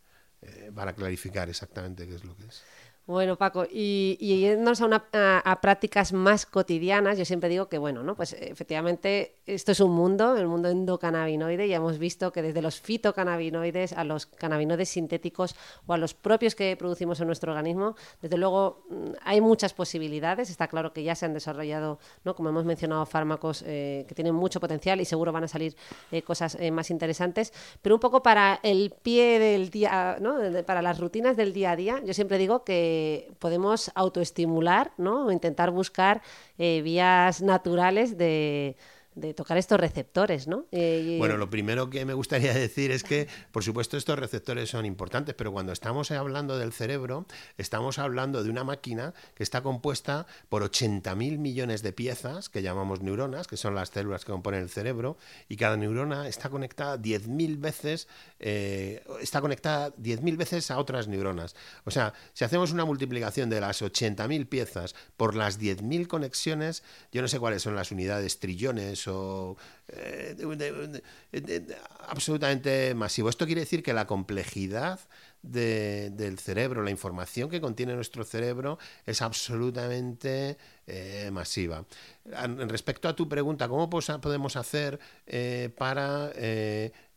[0.41, 2.63] eh, para clarificar exactamente qué es lo que es.
[3.05, 7.77] Bueno, Paco, y, y yéndonos a, una- a- prácticas más cotidianas, yo siempre digo que,
[7.77, 8.15] bueno, ¿no?
[8.15, 12.79] Pues efectivamente esto es un mundo, el mundo endocannabinoide, y hemos visto que desde los
[12.79, 15.53] fitocannabinoides a los cannabinoides sintéticos
[15.85, 20.49] o a los propios que producimos en nuestro organismo, desde luego mm, hay muchas posibilidades,
[20.49, 22.35] está claro que ya se han desarrollado, ¿no?
[22.37, 25.75] Como hemos mencionado, fármacos eh, que tienen mucho potencial y seguro van a salir
[26.13, 30.37] eh, cosas eh, más interesantes, pero un poco para el pie del día, ¿no?
[30.65, 32.92] Para las rutinas del día a día, yo siempre digo que
[33.39, 35.25] podemos autoestimular, ¿no?
[35.25, 36.21] O intentar buscar
[36.57, 38.77] eh, vías naturales de,
[39.15, 40.65] de tocar estos receptores, ¿no?
[40.71, 44.85] Eh, Bueno, lo primero que me gustaría decir es que, por supuesto, estos receptores son
[44.85, 47.25] importantes, pero cuando estamos hablando del cerebro,
[47.57, 53.01] estamos hablando de una máquina que está compuesta por 80.000 millones de piezas, que llamamos
[53.01, 55.17] neuronas, que son las células que componen el cerebro,
[55.49, 58.07] y cada neurona está conectada 10.000 veces,
[58.39, 61.55] eh, está conectada 10.000 veces a otras neuronas.
[61.85, 67.21] O sea, si hacemos una multiplicación de las 80.000 piezas por las 10.000 conexiones, yo
[67.21, 71.01] no sé cuáles son las unidades, trillones eh, de-
[71.41, 73.29] de- absolutamente masivo.
[73.29, 74.99] Esto quiere decir que la complejidad
[75.41, 81.85] de- del cerebro, la información que contiene nuestro cerebro es absolutamente eh, masiva.
[82.25, 86.31] Respecto a tu pregunta, ¿cómo podemos hacer eh, para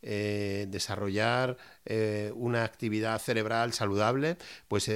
[0.01, 1.57] desarrollar
[2.33, 4.37] una actividad cerebral saludable?
[4.67, 4.89] Pues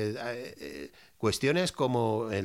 [1.22, 2.42] cuestiones como eh,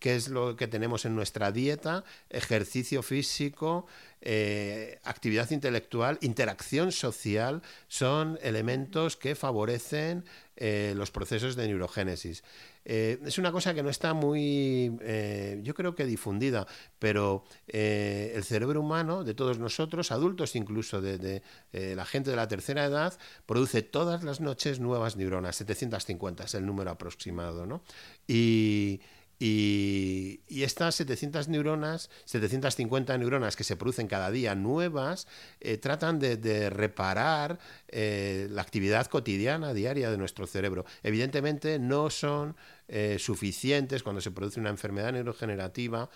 [0.00, 3.86] qué es lo que tenemos en nuestra dieta, ejercicio físico,
[4.20, 10.24] eh, actividad intelectual, interacción social, son elementos que favorecen
[10.56, 12.42] eh, los procesos de neurogénesis.
[12.88, 16.68] Eh, es una cosa que no está muy, eh, yo creo que difundida,
[17.00, 22.36] pero eh, el cerebro humano, de todos nosotros, adultos incluso, de, de, la gente de
[22.36, 27.82] la tercera edad, produce todas las noches nuevas neuronas, 750 es el número aproximado, ¿no?
[28.28, 29.00] Y,
[29.38, 35.26] y, estas 700 neuronas, 750 neuronas que se producen cada día nuevas,
[35.60, 40.86] eh, tratan de, reparar eh, la actividad cotidiana, diaria de nuestro cerebro.
[41.02, 42.56] Evidentemente no son
[42.88, 46.08] eh, suficientes cuando se produce una enfermedad neurogenerativa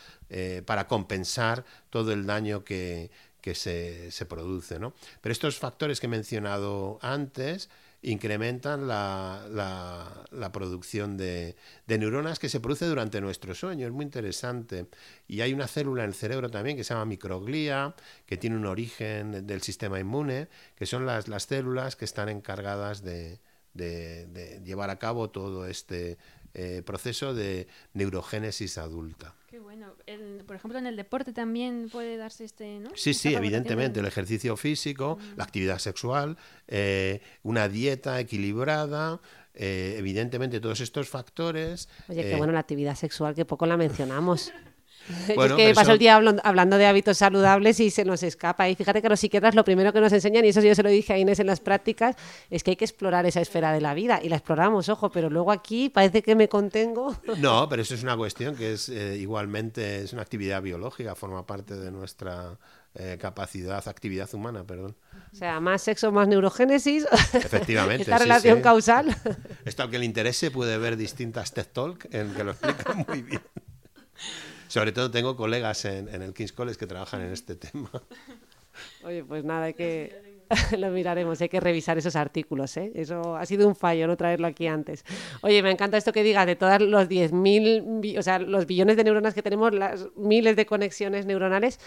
[0.64, 4.78] para compensar todo el daño que, que se, se produce.
[4.78, 4.94] ¿no?
[5.20, 7.68] Pero estos factores que he mencionado antes
[8.02, 13.86] incrementan la, la- producción de, neuronas que se produce durante nuestro sueño.
[13.86, 14.86] Es muy interesante.
[15.28, 17.94] Y hay una célula en el cerebro también que se llama microglía,
[18.26, 23.02] que tiene un origen del sistema inmune, que son las, las células que están encargadas
[23.02, 23.40] de
[24.64, 26.18] llevar a cabo todo este
[26.54, 29.34] eh, proceso de neurogénesis adulta.
[29.48, 29.94] Qué bueno.
[30.06, 32.90] El- por ejemplo, en el deporte también puede darse este, ¿no?
[32.94, 36.36] Sí, Esta sí, evidentemente, de- el ejercicio físico, la actividad sexual,
[36.68, 39.20] eh, una dieta equilibrada,
[39.54, 41.88] eh, evidentemente todos estos factores.
[42.08, 44.52] Oye, qué eh, bueno la actividad sexual, que poco la mencionamos.
[45.34, 48.68] Bueno, es que paso eso- el día hablando de hábitos saludables y se nos escapa.
[48.68, 50.88] Y fíjate que los psiquiatras lo primero que nos enseñan, y eso yo se lo
[50.88, 52.16] dije a Inés en las prácticas,
[52.50, 54.20] es que hay que explorar esa esfera de la vida.
[54.22, 57.16] Y la exploramos, ojo, pero luego aquí parece que me contengo.
[57.40, 61.46] No, pero eso es una cuestión que es eh, igualmente es una actividad biológica, forma
[61.46, 62.58] parte de nuestra
[62.94, 64.96] eh, capacidad, actividad humana, perdón.
[65.32, 67.06] O sea, más sexo, más neurogénesis.
[67.32, 68.02] Efectivamente.
[68.02, 68.62] Esta sí, relación sí.
[68.62, 69.16] causal.
[69.64, 73.22] Esto al que le interese puede ver distintas TED Talk en que lo explican muy
[73.22, 73.40] bien.
[74.70, 77.90] Sobre todo tengo colegas en, en el King's College que trabajan en este tema.
[79.04, 80.40] Oye, pues nada, hay que
[80.78, 82.90] lo miraremos, hay que revisar esos artículos, ¿eh?
[82.94, 85.04] Eso ha sido un fallo no traerlo aquí antes.
[85.42, 88.96] Oye, me encanta esto que digas de todos los 10.000, bi- o sea, los billones
[88.96, 91.78] de neuronas que tenemos, las miles de conexiones neuronales,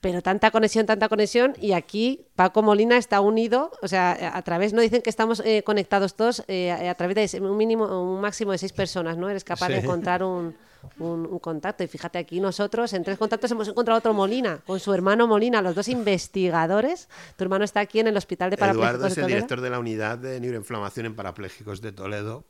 [0.00, 4.72] pero tanta conexión, tanta conexión, y aquí Paco Molina está unido, o sea, a través,
[4.72, 8.52] no dicen que estamos eh, conectados todos eh, a través de un mínimo, un máximo
[8.52, 9.28] de seis personas, ¿no?
[9.30, 10.56] Eres capaz de encontrar un,
[10.98, 11.84] un- un contacto.
[11.84, 15.62] Y fíjate, aquí nosotros en tres contactos hemos encontrado otro Molina, con su hermano Molina,
[15.62, 17.08] los dos investigadores.
[17.36, 19.78] Tu hermano está aquí en el Hospital de Parapléjicos Eduardo es el director de la
[19.78, 22.44] unidad de neuroinflamación en parapléjicos de Toledo.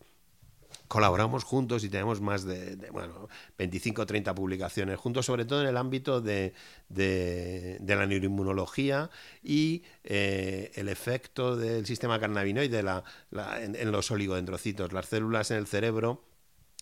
[0.88, 3.28] Colaboramos juntos y tenemos más de, de, bueno,
[3.58, 6.52] 25 o 30 publicaciones juntos, sobre todo en el ámbito de,
[6.88, 9.08] de- de la neuroinmunología
[9.42, 15.52] y eh, el efecto del sistema cannabinoide la- la- en, en los oligodendrocitos, las células
[15.52, 16.24] en el cerebro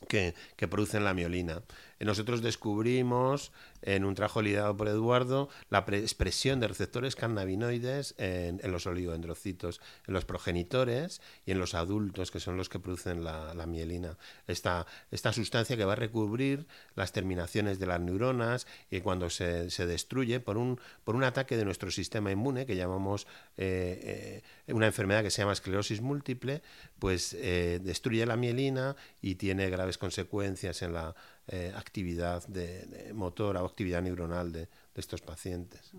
[0.07, 1.63] que, que producen la miolina.
[2.01, 8.61] Nosotros descubrimos en un trabajo liderado por Eduardo la pre- expresión de receptores cannabinoides en,
[8.71, 13.67] los oligodendrocitos, en los progenitores y en los adultos, que son los que producen la,
[13.67, 14.17] mielina.
[14.47, 19.71] Esta, esta sustancia que va a recubrir las terminaciones de las neuronas y cuando se,
[19.71, 23.27] se destruye por un, por un ataque de nuestro sistema inmune, que llamamos
[23.57, 26.63] eh, eh, una enfermedad que se llama esclerosis múltiple,
[26.99, 31.15] pues eh, destruye la mielina y tiene graves consecuencias en la
[31.49, 34.69] eh, actividad de, de motora o actividad neuronal de,
[34.99, 35.93] de estos pacientes.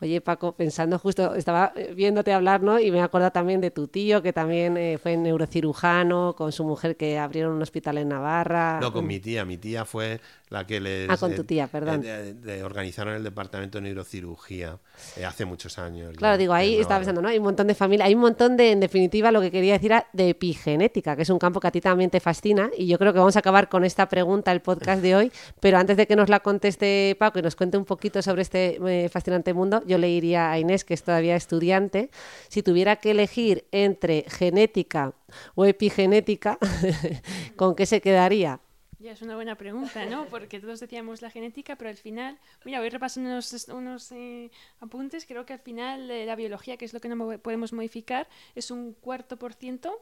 [0.00, 2.80] Oye, Paco, pensando justo, estaba eh, viéndote hablar, ¿no?
[2.80, 6.96] Y me acuerdo también de tu tío, que también eh, fue neurocirujano, con su mujer
[6.96, 8.80] que abrieron un hospital en Navarra.
[8.80, 9.44] No, con mi tía.
[9.44, 11.08] Mi tía fue la que les...
[11.08, 12.02] Ah, con tu tía, perdón.
[12.04, 14.76] eh, de- organizaron el departamento de neurocirugía
[15.24, 16.12] hace muchos años.
[16.12, 17.28] ya, Claro, digo, ahí estaba pensando, ¿no?
[17.28, 19.92] Hay un montón de familia, hay un montón de, en definitiva, lo que quería decir
[19.92, 22.98] era de epigenética, que es un campo que a ti también te fascina, y yo
[22.98, 26.06] creo que vamos a acabar con esta pregunta, el podcast de hoy, pero antes de
[26.08, 29.82] que nos la conteste Paco y nos cuente un poquito sobre este eh, fascinante mundo,
[29.86, 32.10] yo le diría a Inés, que es todavía estudiante,
[32.48, 35.12] si tuviera que elegir entre genética
[35.54, 36.58] o epigenética,
[37.56, 38.60] ¿con qué se quedaría?
[38.98, 40.24] Ya es una buena pregunta, ¿no?
[40.26, 44.50] Porque todos decíamos la genética, pero al final, mira, voy repasando unos, unos eh,
[44.80, 47.74] apuntes, creo que al final eh, la biología, que es lo que no mo- podemos
[47.74, 50.00] modificar, es un cuarto por ciento,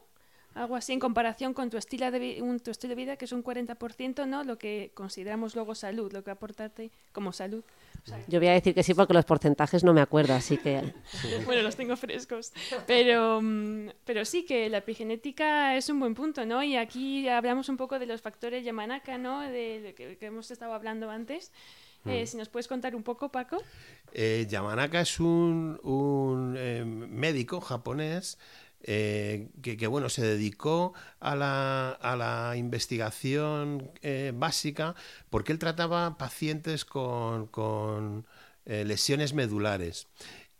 [0.55, 3.31] algo así en comparación con tu estilo de, un- tu estilo de vida, que es
[3.31, 4.43] un 40%, ¿no?
[4.43, 7.63] Lo que consideramos luego salud, lo que aportarte como salud.
[8.03, 10.57] O sea, Yo voy a decir que sí porque los porcentajes no me acuerdo, así
[10.57, 10.81] que...
[11.45, 12.53] bueno, los tengo frescos.
[12.87, 16.63] Pero, mm, pero sí que la epigenética es un buen punto, ¿no?
[16.63, 19.41] Y aquí hablamos un poco de los factores Yamanaka, ¿no?
[19.41, 21.51] De, de que, que hemos estado hablando antes.
[22.07, 23.57] Eh, Si nos puedes contar un poco, Paco.
[24.13, 28.37] Eh, Yamanaka es un, un, eh, médico japonés
[28.87, 34.93] eh, que, bueno, se dedicó a la, a la investigación eh, básica
[35.31, 38.27] porque él trataba pacientes con, con
[38.65, 40.07] eh, lesiones medulares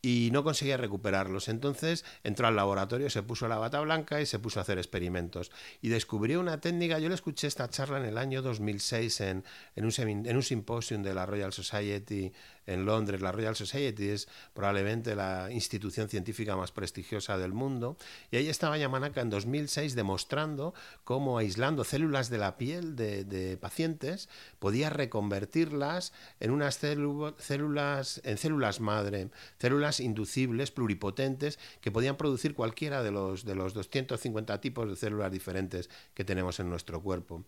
[0.06, 1.50] y no conseguía recuperarlos.
[1.50, 5.52] Entonces entró al laboratorio, se puso la bata blanca y se puso a hacer experimentos.
[5.82, 9.44] Y descubrió una técnica, yo le escuché esta charla en el año 2006 en,
[9.76, 9.92] en, un,
[10.26, 12.32] en un de la Royal Society
[12.68, 13.22] en Londres.
[13.22, 17.98] La Royal Society es probablemente la institución científica más prestigiosa del mundo.
[18.32, 23.58] Y ahí estaba Yamanaka en 2006 demostrando cómo aislando células de la piel de, de
[23.58, 32.56] pacientes podía reconvertirlas en unas células, en células madre, células inducibles, pluripotentes, que podían producir
[32.56, 37.44] cualquiera de los, de los 250 tipos de células diferentes que tenemos en nuestro cuerpo.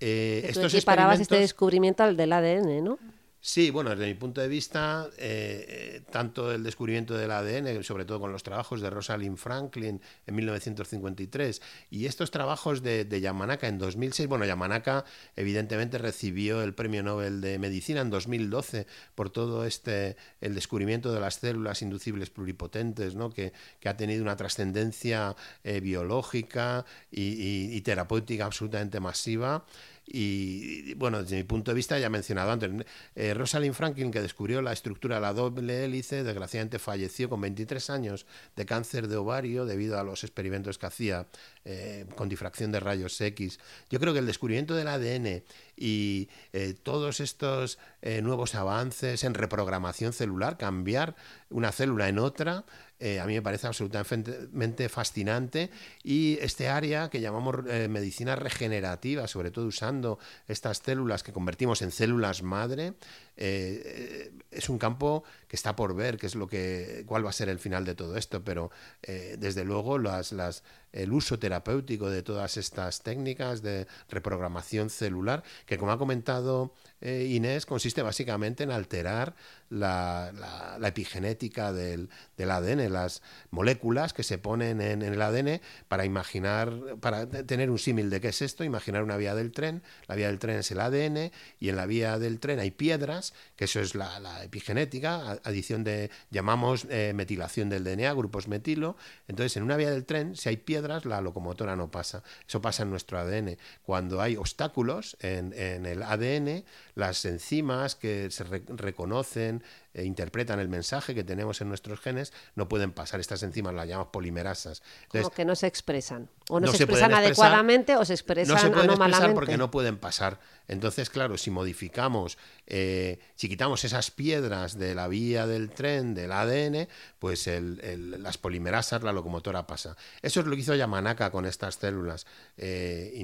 [0.00, 2.98] Eh, estos equiparabas este descubrimiento al del ADN, ¿no?
[3.44, 8.20] Sí, bueno, desde mi punto de vista, eh, tanto el descubrimiento del ADN, sobre todo
[8.20, 14.28] con los trabajos de Rosalind Franklin en 1953, y estos trabajos de, Yamanaka en 2006,
[14.28, 18.86] bueno, Yamanaka evidentemente recibió el Premio Nobel de Medicina en 2012
[19.16, 23.30] por todo este, el descubrimiento de las células inducibles pluripotentes, ¿no?
[23.30, 25.34] que, que ha tenido una trascendencia
[25.64, 29.64] eh, biológica y terapéutica absolutamente masiva.
[30.06, 32.70] Y bueno, desde mi punto de vista, ya he mencionado antes,
[33.14, 37.90] eh, Rosalind Franklin, que descubrió la estructura de la doble hélice, desgraciadamente falleció con 23
[37.90, 38.26] años
[38.56, 41.26] de cáncer de ovario debido a los experimentos que hacía
[41.64, 43.60] eh, con difracción de rayos X.
[43.90, 45.44] Yo creo que el descubrimiento del ADN
[45.82, 47.78] y eh, todos estos
[48.22, 51.14] nuevos avances en reprogramación celular, cambiar
[51.50, 52.64] una célula en otra,
[53.04, 55.70] eh, a mí me parece absolutamente fascinante.
[56.04, 61.82] Y este área que llamamos eh, medicina regenerativa, sobre todo usando estas células que convertimos
[61.82, 62.94] en células madre,
[63.36, 67.32] eh, es un campo que está por ver, qué es lo que, cuál va a
[67.32, 68.70] ser el final de todo esto, pero
[69.02, 70.62] desde luego las, las,
[70.92, 76.72] el uso terapéutico de todas estas técnicas de reprogramación celular, que como ha comentado
[77.02, 79.34] eh, Inés, consiste básicamente en alterar
[79.70, 87.28] la, epigenética del, ADN, las moléculas que se ponen en, el ADN para imaginar, para
[87.28, 90.38] tener un símil de qué es esto, imaginar una vía del tren, la vía del
[90.38, 93.94] tren es el ADN y en la vía del tren hay piedras, que eso es
[93.94, 98.96] la, epigenética, adición de, llamamos eh, metilación del DNA, grupos metilo,
[99.26, 102.84] entonces en una vía del tren, si hay piedras, la locomotora no pasa, eso pasa
[102.84, 103.56] en nuestro ADN.
[103.82, 106.64] Cuando hay obstáculos en, en el ADN,
[106.94, 109.62] las enzimas que se reconocen
[109.94, 113.20] e interpretan el mensaje que tenemos en nuestros genes, no pueden pasar.
[113.20, 114.82] Estas enzimas las llamamos polimerasas.
[115.08, 116.28] Como que no se expresan.
[116.48, 119.98] O no, se, expresan adecuadamente o se expresan no se pueden expresar porque no pueden
[119.98, 120.40] pasar.
[120.68, 126.32] Entonces, claro, si modificamos, eh, si quitamos esas piedras de la vía del tren, del
[126.32, 126.88] ADN,
[127.18, 129.96] pues las polimerasas, la locomotora pasa.
[130.20, 132.26] Eso es lo que hizo Yamanaka con estas células,
[132.56, 133.22] eh,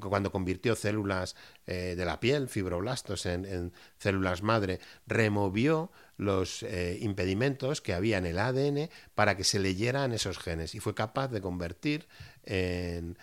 [0.00, 1.36] cuando convirtió células
[1.66, 8.26] eh, de la piel, fibroblastos, en células madre, removió los eh, impedimentos que había en
[8.26, 12.06] el ADN para que se leyeran esos genes y fue capaz de convertir
[12.44, 13.16] en,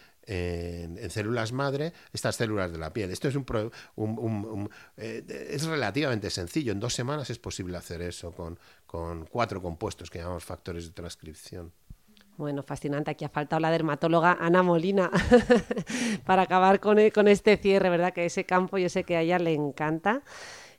[1.10, 3.12] células madre estas células de la piel.
[3.12, 6.72] Esto es, un, eh, es relativamente sencillo.
[6.72, 10.92] En dos semanas es posible hacer eso con, con cuatro compuestos que llamamos factores de
[10.92, 11.74] transcripción.
[12.38, 13.12] Bueno, fascinante.
[13.12, 15.12] Aquí ha faltado la dermatóloga Ana Molina
[16.26, 18.14] para acabar con, e, con este cierre, ¿verdad?
[18.14, 20.24] Que ese campo yo sé que a ella le encanta.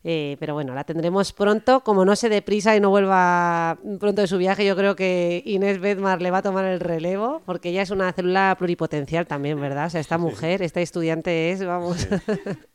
[0.07, 1.81] Eh, pero bueno, la tendremos pronto.
[1.81, 5.81] Como no se deprisa y no vuelva pronto de su viaje, yo creo que Inés
[5.81, 9.87] Bedmar le va a tomar el relevo, porque ella es una célula pluripotencial también, ¿verdad?
[9.87, 12.07] O sea, esta mujer, esta estudiante es, vamos,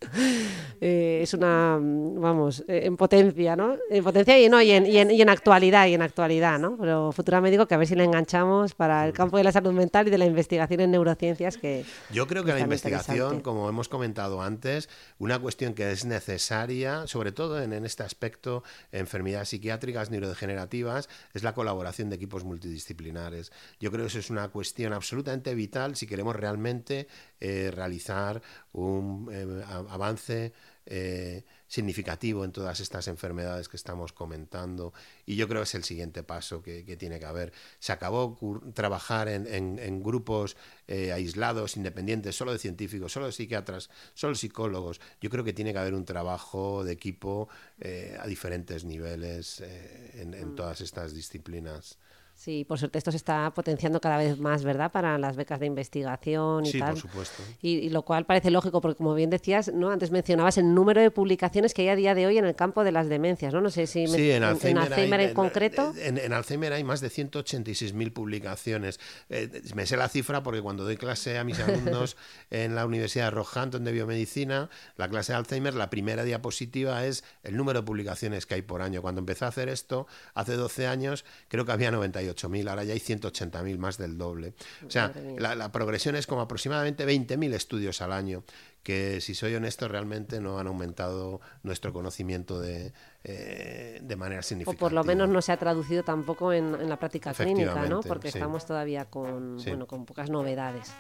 [0.82, 3.76] eh, es una, vamos, eh, en potencia, ¿no?
[3.92, 6.78] En potencia y, no, y, en, y, en, y en actualidad, y en actualidad, ¿no?
[6.80, 9.72] Pero futuramente digo que a ver si la enganchamos para el campo de la salud
[9.72, 11.86] mental y de la investigación en neurociencias que...
[12.12, 17.19] Yo creo que la investigación, como hemos comentado antes, una cuestión que es necesaria, sobre
[17.32, 23.52] todo en, este aspecto, enfermedades psiquiátricas, neurodegenerativas, es la colaboración de equipos multidisciplinares.
[23.80, 27.08] Yo creo que eso es una cuestión absolutamente vital si queremos realmente
[27.40, 28.42] eh, realizar
[28.72, 30.54] un eh, avance
[30.92, 34.92] eh, significativo en todas estas enfermedades que estamos comentando.
[35.24, 37.54] Y yo creo que es el siguiente paso que, tiene que haber.
[37.78, 38.40] Se acabó
[38.74, 45.00] trabajar en, grupos eh, aislados, independientes, solo de científicos, solo de psiquiatras, solo psicólogos.
[45.22, 50.34] Yo creo que tiene que haber un trabajo de equipo eh, a diferentes niveles en,
[50.34, 50.56] en mm.
[50.56, 52.00] todas estas disciplinas.
[52.40, 54.94] Sí, por suerte esto se está potenciando cada vez más, ¿verdad?
[54.94, 56.92] Para las becas de investigación y sí, tal.
[56.92, 57.44] por supuesto.
[57.62, 59.92] Y, lo cual parece lógico, porque como bien decías, ¿no?
[59.92, 62.86] Antes mencionabas el número de publicaciones que hay a día de hoy en el campo
[62.86, 63.60] de las demencias, ¿no?
[63.60, 65.94] No sé si en, Alzheimer, en, concreto.
[65.98, 69.02] En, Alzheimer hay más de 186.000 publicaciones.
[69.28, 72.16] Eh, me sé la cifra porque cuando doy clase a mis alumnos
[72.52, 77.26] en la Universidad de Roehampton de Biomedicina, la clase de Alzheimer, la primera diapositiva es
[77.44, 79.02] el número de publicaciones que hay por año.
[79.02, 82.29] Cuando empecé a hacer esto, hace 12 años, creo que había 98
[82.70, 84.54] ahora ya hay 180.000, más del doble.
[84.86, 88.44] O sea, la, la, progresión es como aproximadamente 20.000 estudios al año,
[88.84, 94.78] que si soy honesto realmente no han aumentado nuestro conocimiento de, eh, de manera significativa.
[94.78, 98.02] O por lo menos no se ha traducido tampoco en, la práctica clínica, ¿no?
[98.02, 100.92] Porque estamos todavía con, bueno, con pocas novedades.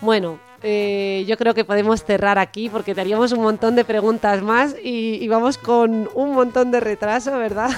[0.00, 4.74] Bueno, eh, yo creo que podemos cerrar aquí porque teníamos un montón de preguntas más
[4.82, 7.70] y, vamos con un montón de retraso, ¿verdad?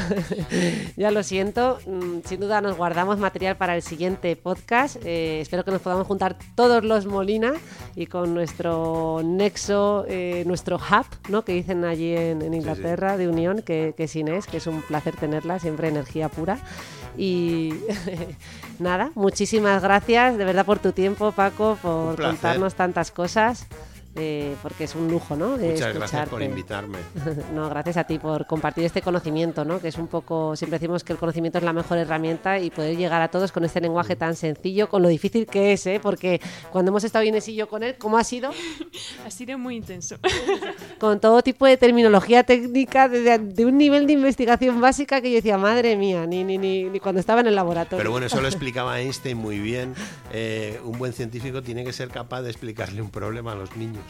[0.96, 1.78] ya lo siento.
[1.86, 4.96] Mm, sin duda nos guardamos material para el siguiente podcast.
[5.04, 7.52] Eh, espero que nos podamos juntar todos los Molina
[7.94, 11.44] y con nuestro nexo, eh, nuestro hub, ¿no?
[11.44, 15.14] Que dicen allí en, Inglaterra de unión, que, que es Inés, que es un placer
[15.14, 16.58] tenerla, siempre energía pura.
[17.18, 17.74] Y
[18.78, 23.66] nada, muchísimas gracias de verdad por tu tiempo, Paco, por contarnos tantas cosas.
[24.20, 25.56] Eh, porque es un lujo, ¿no?
[25.56, 26.98] De Muchas gracias por invitarme.
[27.54, 29.80] no, gracias a ti por compartir este conocimiento, ¿no?
[29.80, 32.96] Que es un poco, siempre decimos que el conocimiento es la mejor herramienta y poder
[32.96, 36.00] llegar a todos con este lenguaje tan sencillo, con lo difícil que es, ¿eh?
[36.02, 36.40] Porque
[36.72, 38.50] cuando hemos estado Inés y yo con él, ¿cómo ha sido?
[39.26, 40.16] ha sido muy intenso.
[40.98, 45.58] con todo tipo de terminología técnica, de, un nivel de investigación básica que yo decía,
[45.58, 47.98] madre mía, ni, ni, ni, ni cuando estaba en el laboratorio.
[47.98, 49.94] Pero bueno, eso lo explicaba Einstein muy bien.
[50.32, 54.07] Eh, un buen científico tiene que ser capaz de explicarle un problema a los niños.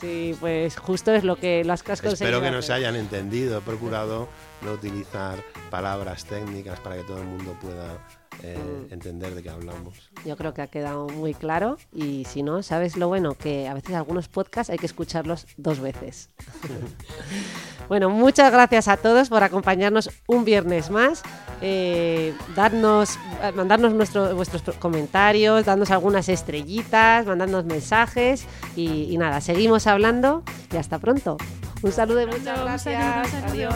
[0.00, 2.12] Sí, pues justo es lo que las conseguido.
[2.12, 3.58] Espero que nos hayan entendido.
[3.58, 4.28] He procurado
[4.62, 7.98] no utilizar palabras técnicas para que todo el mundo pueda
[8.42, 8.92] eh, Mm.
[8.92, 10.10] entender de qué hablamos.
[10.24, 13.34] Yo creo que ha quedado muy claro y si no, ¿sabes lo bueno?
[13.34, 16.30] Que a veces algunos podcasts hay que escucharlos dos veces.
[17.88, 21.22] bueno, muchas gracias a todos por acompañarnos un viernes más.
[21.62, 28.44] Eh, darnos, eh, mandarnos nuestro- vuestros comentarios, darnos algunas estrellitas, mandarnos mensajes
[28.76, 31.38] y, y nada, seguimos hablando y hasta pronto.
[31.82, 33.30] Un saludo y muchas Un saludo, un gracias.
[33.30, 33.70] saludo.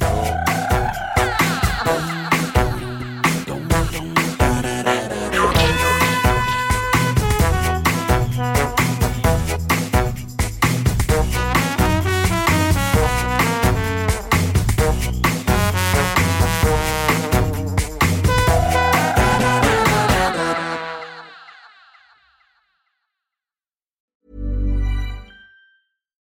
[0.00, 0.51] Adiós.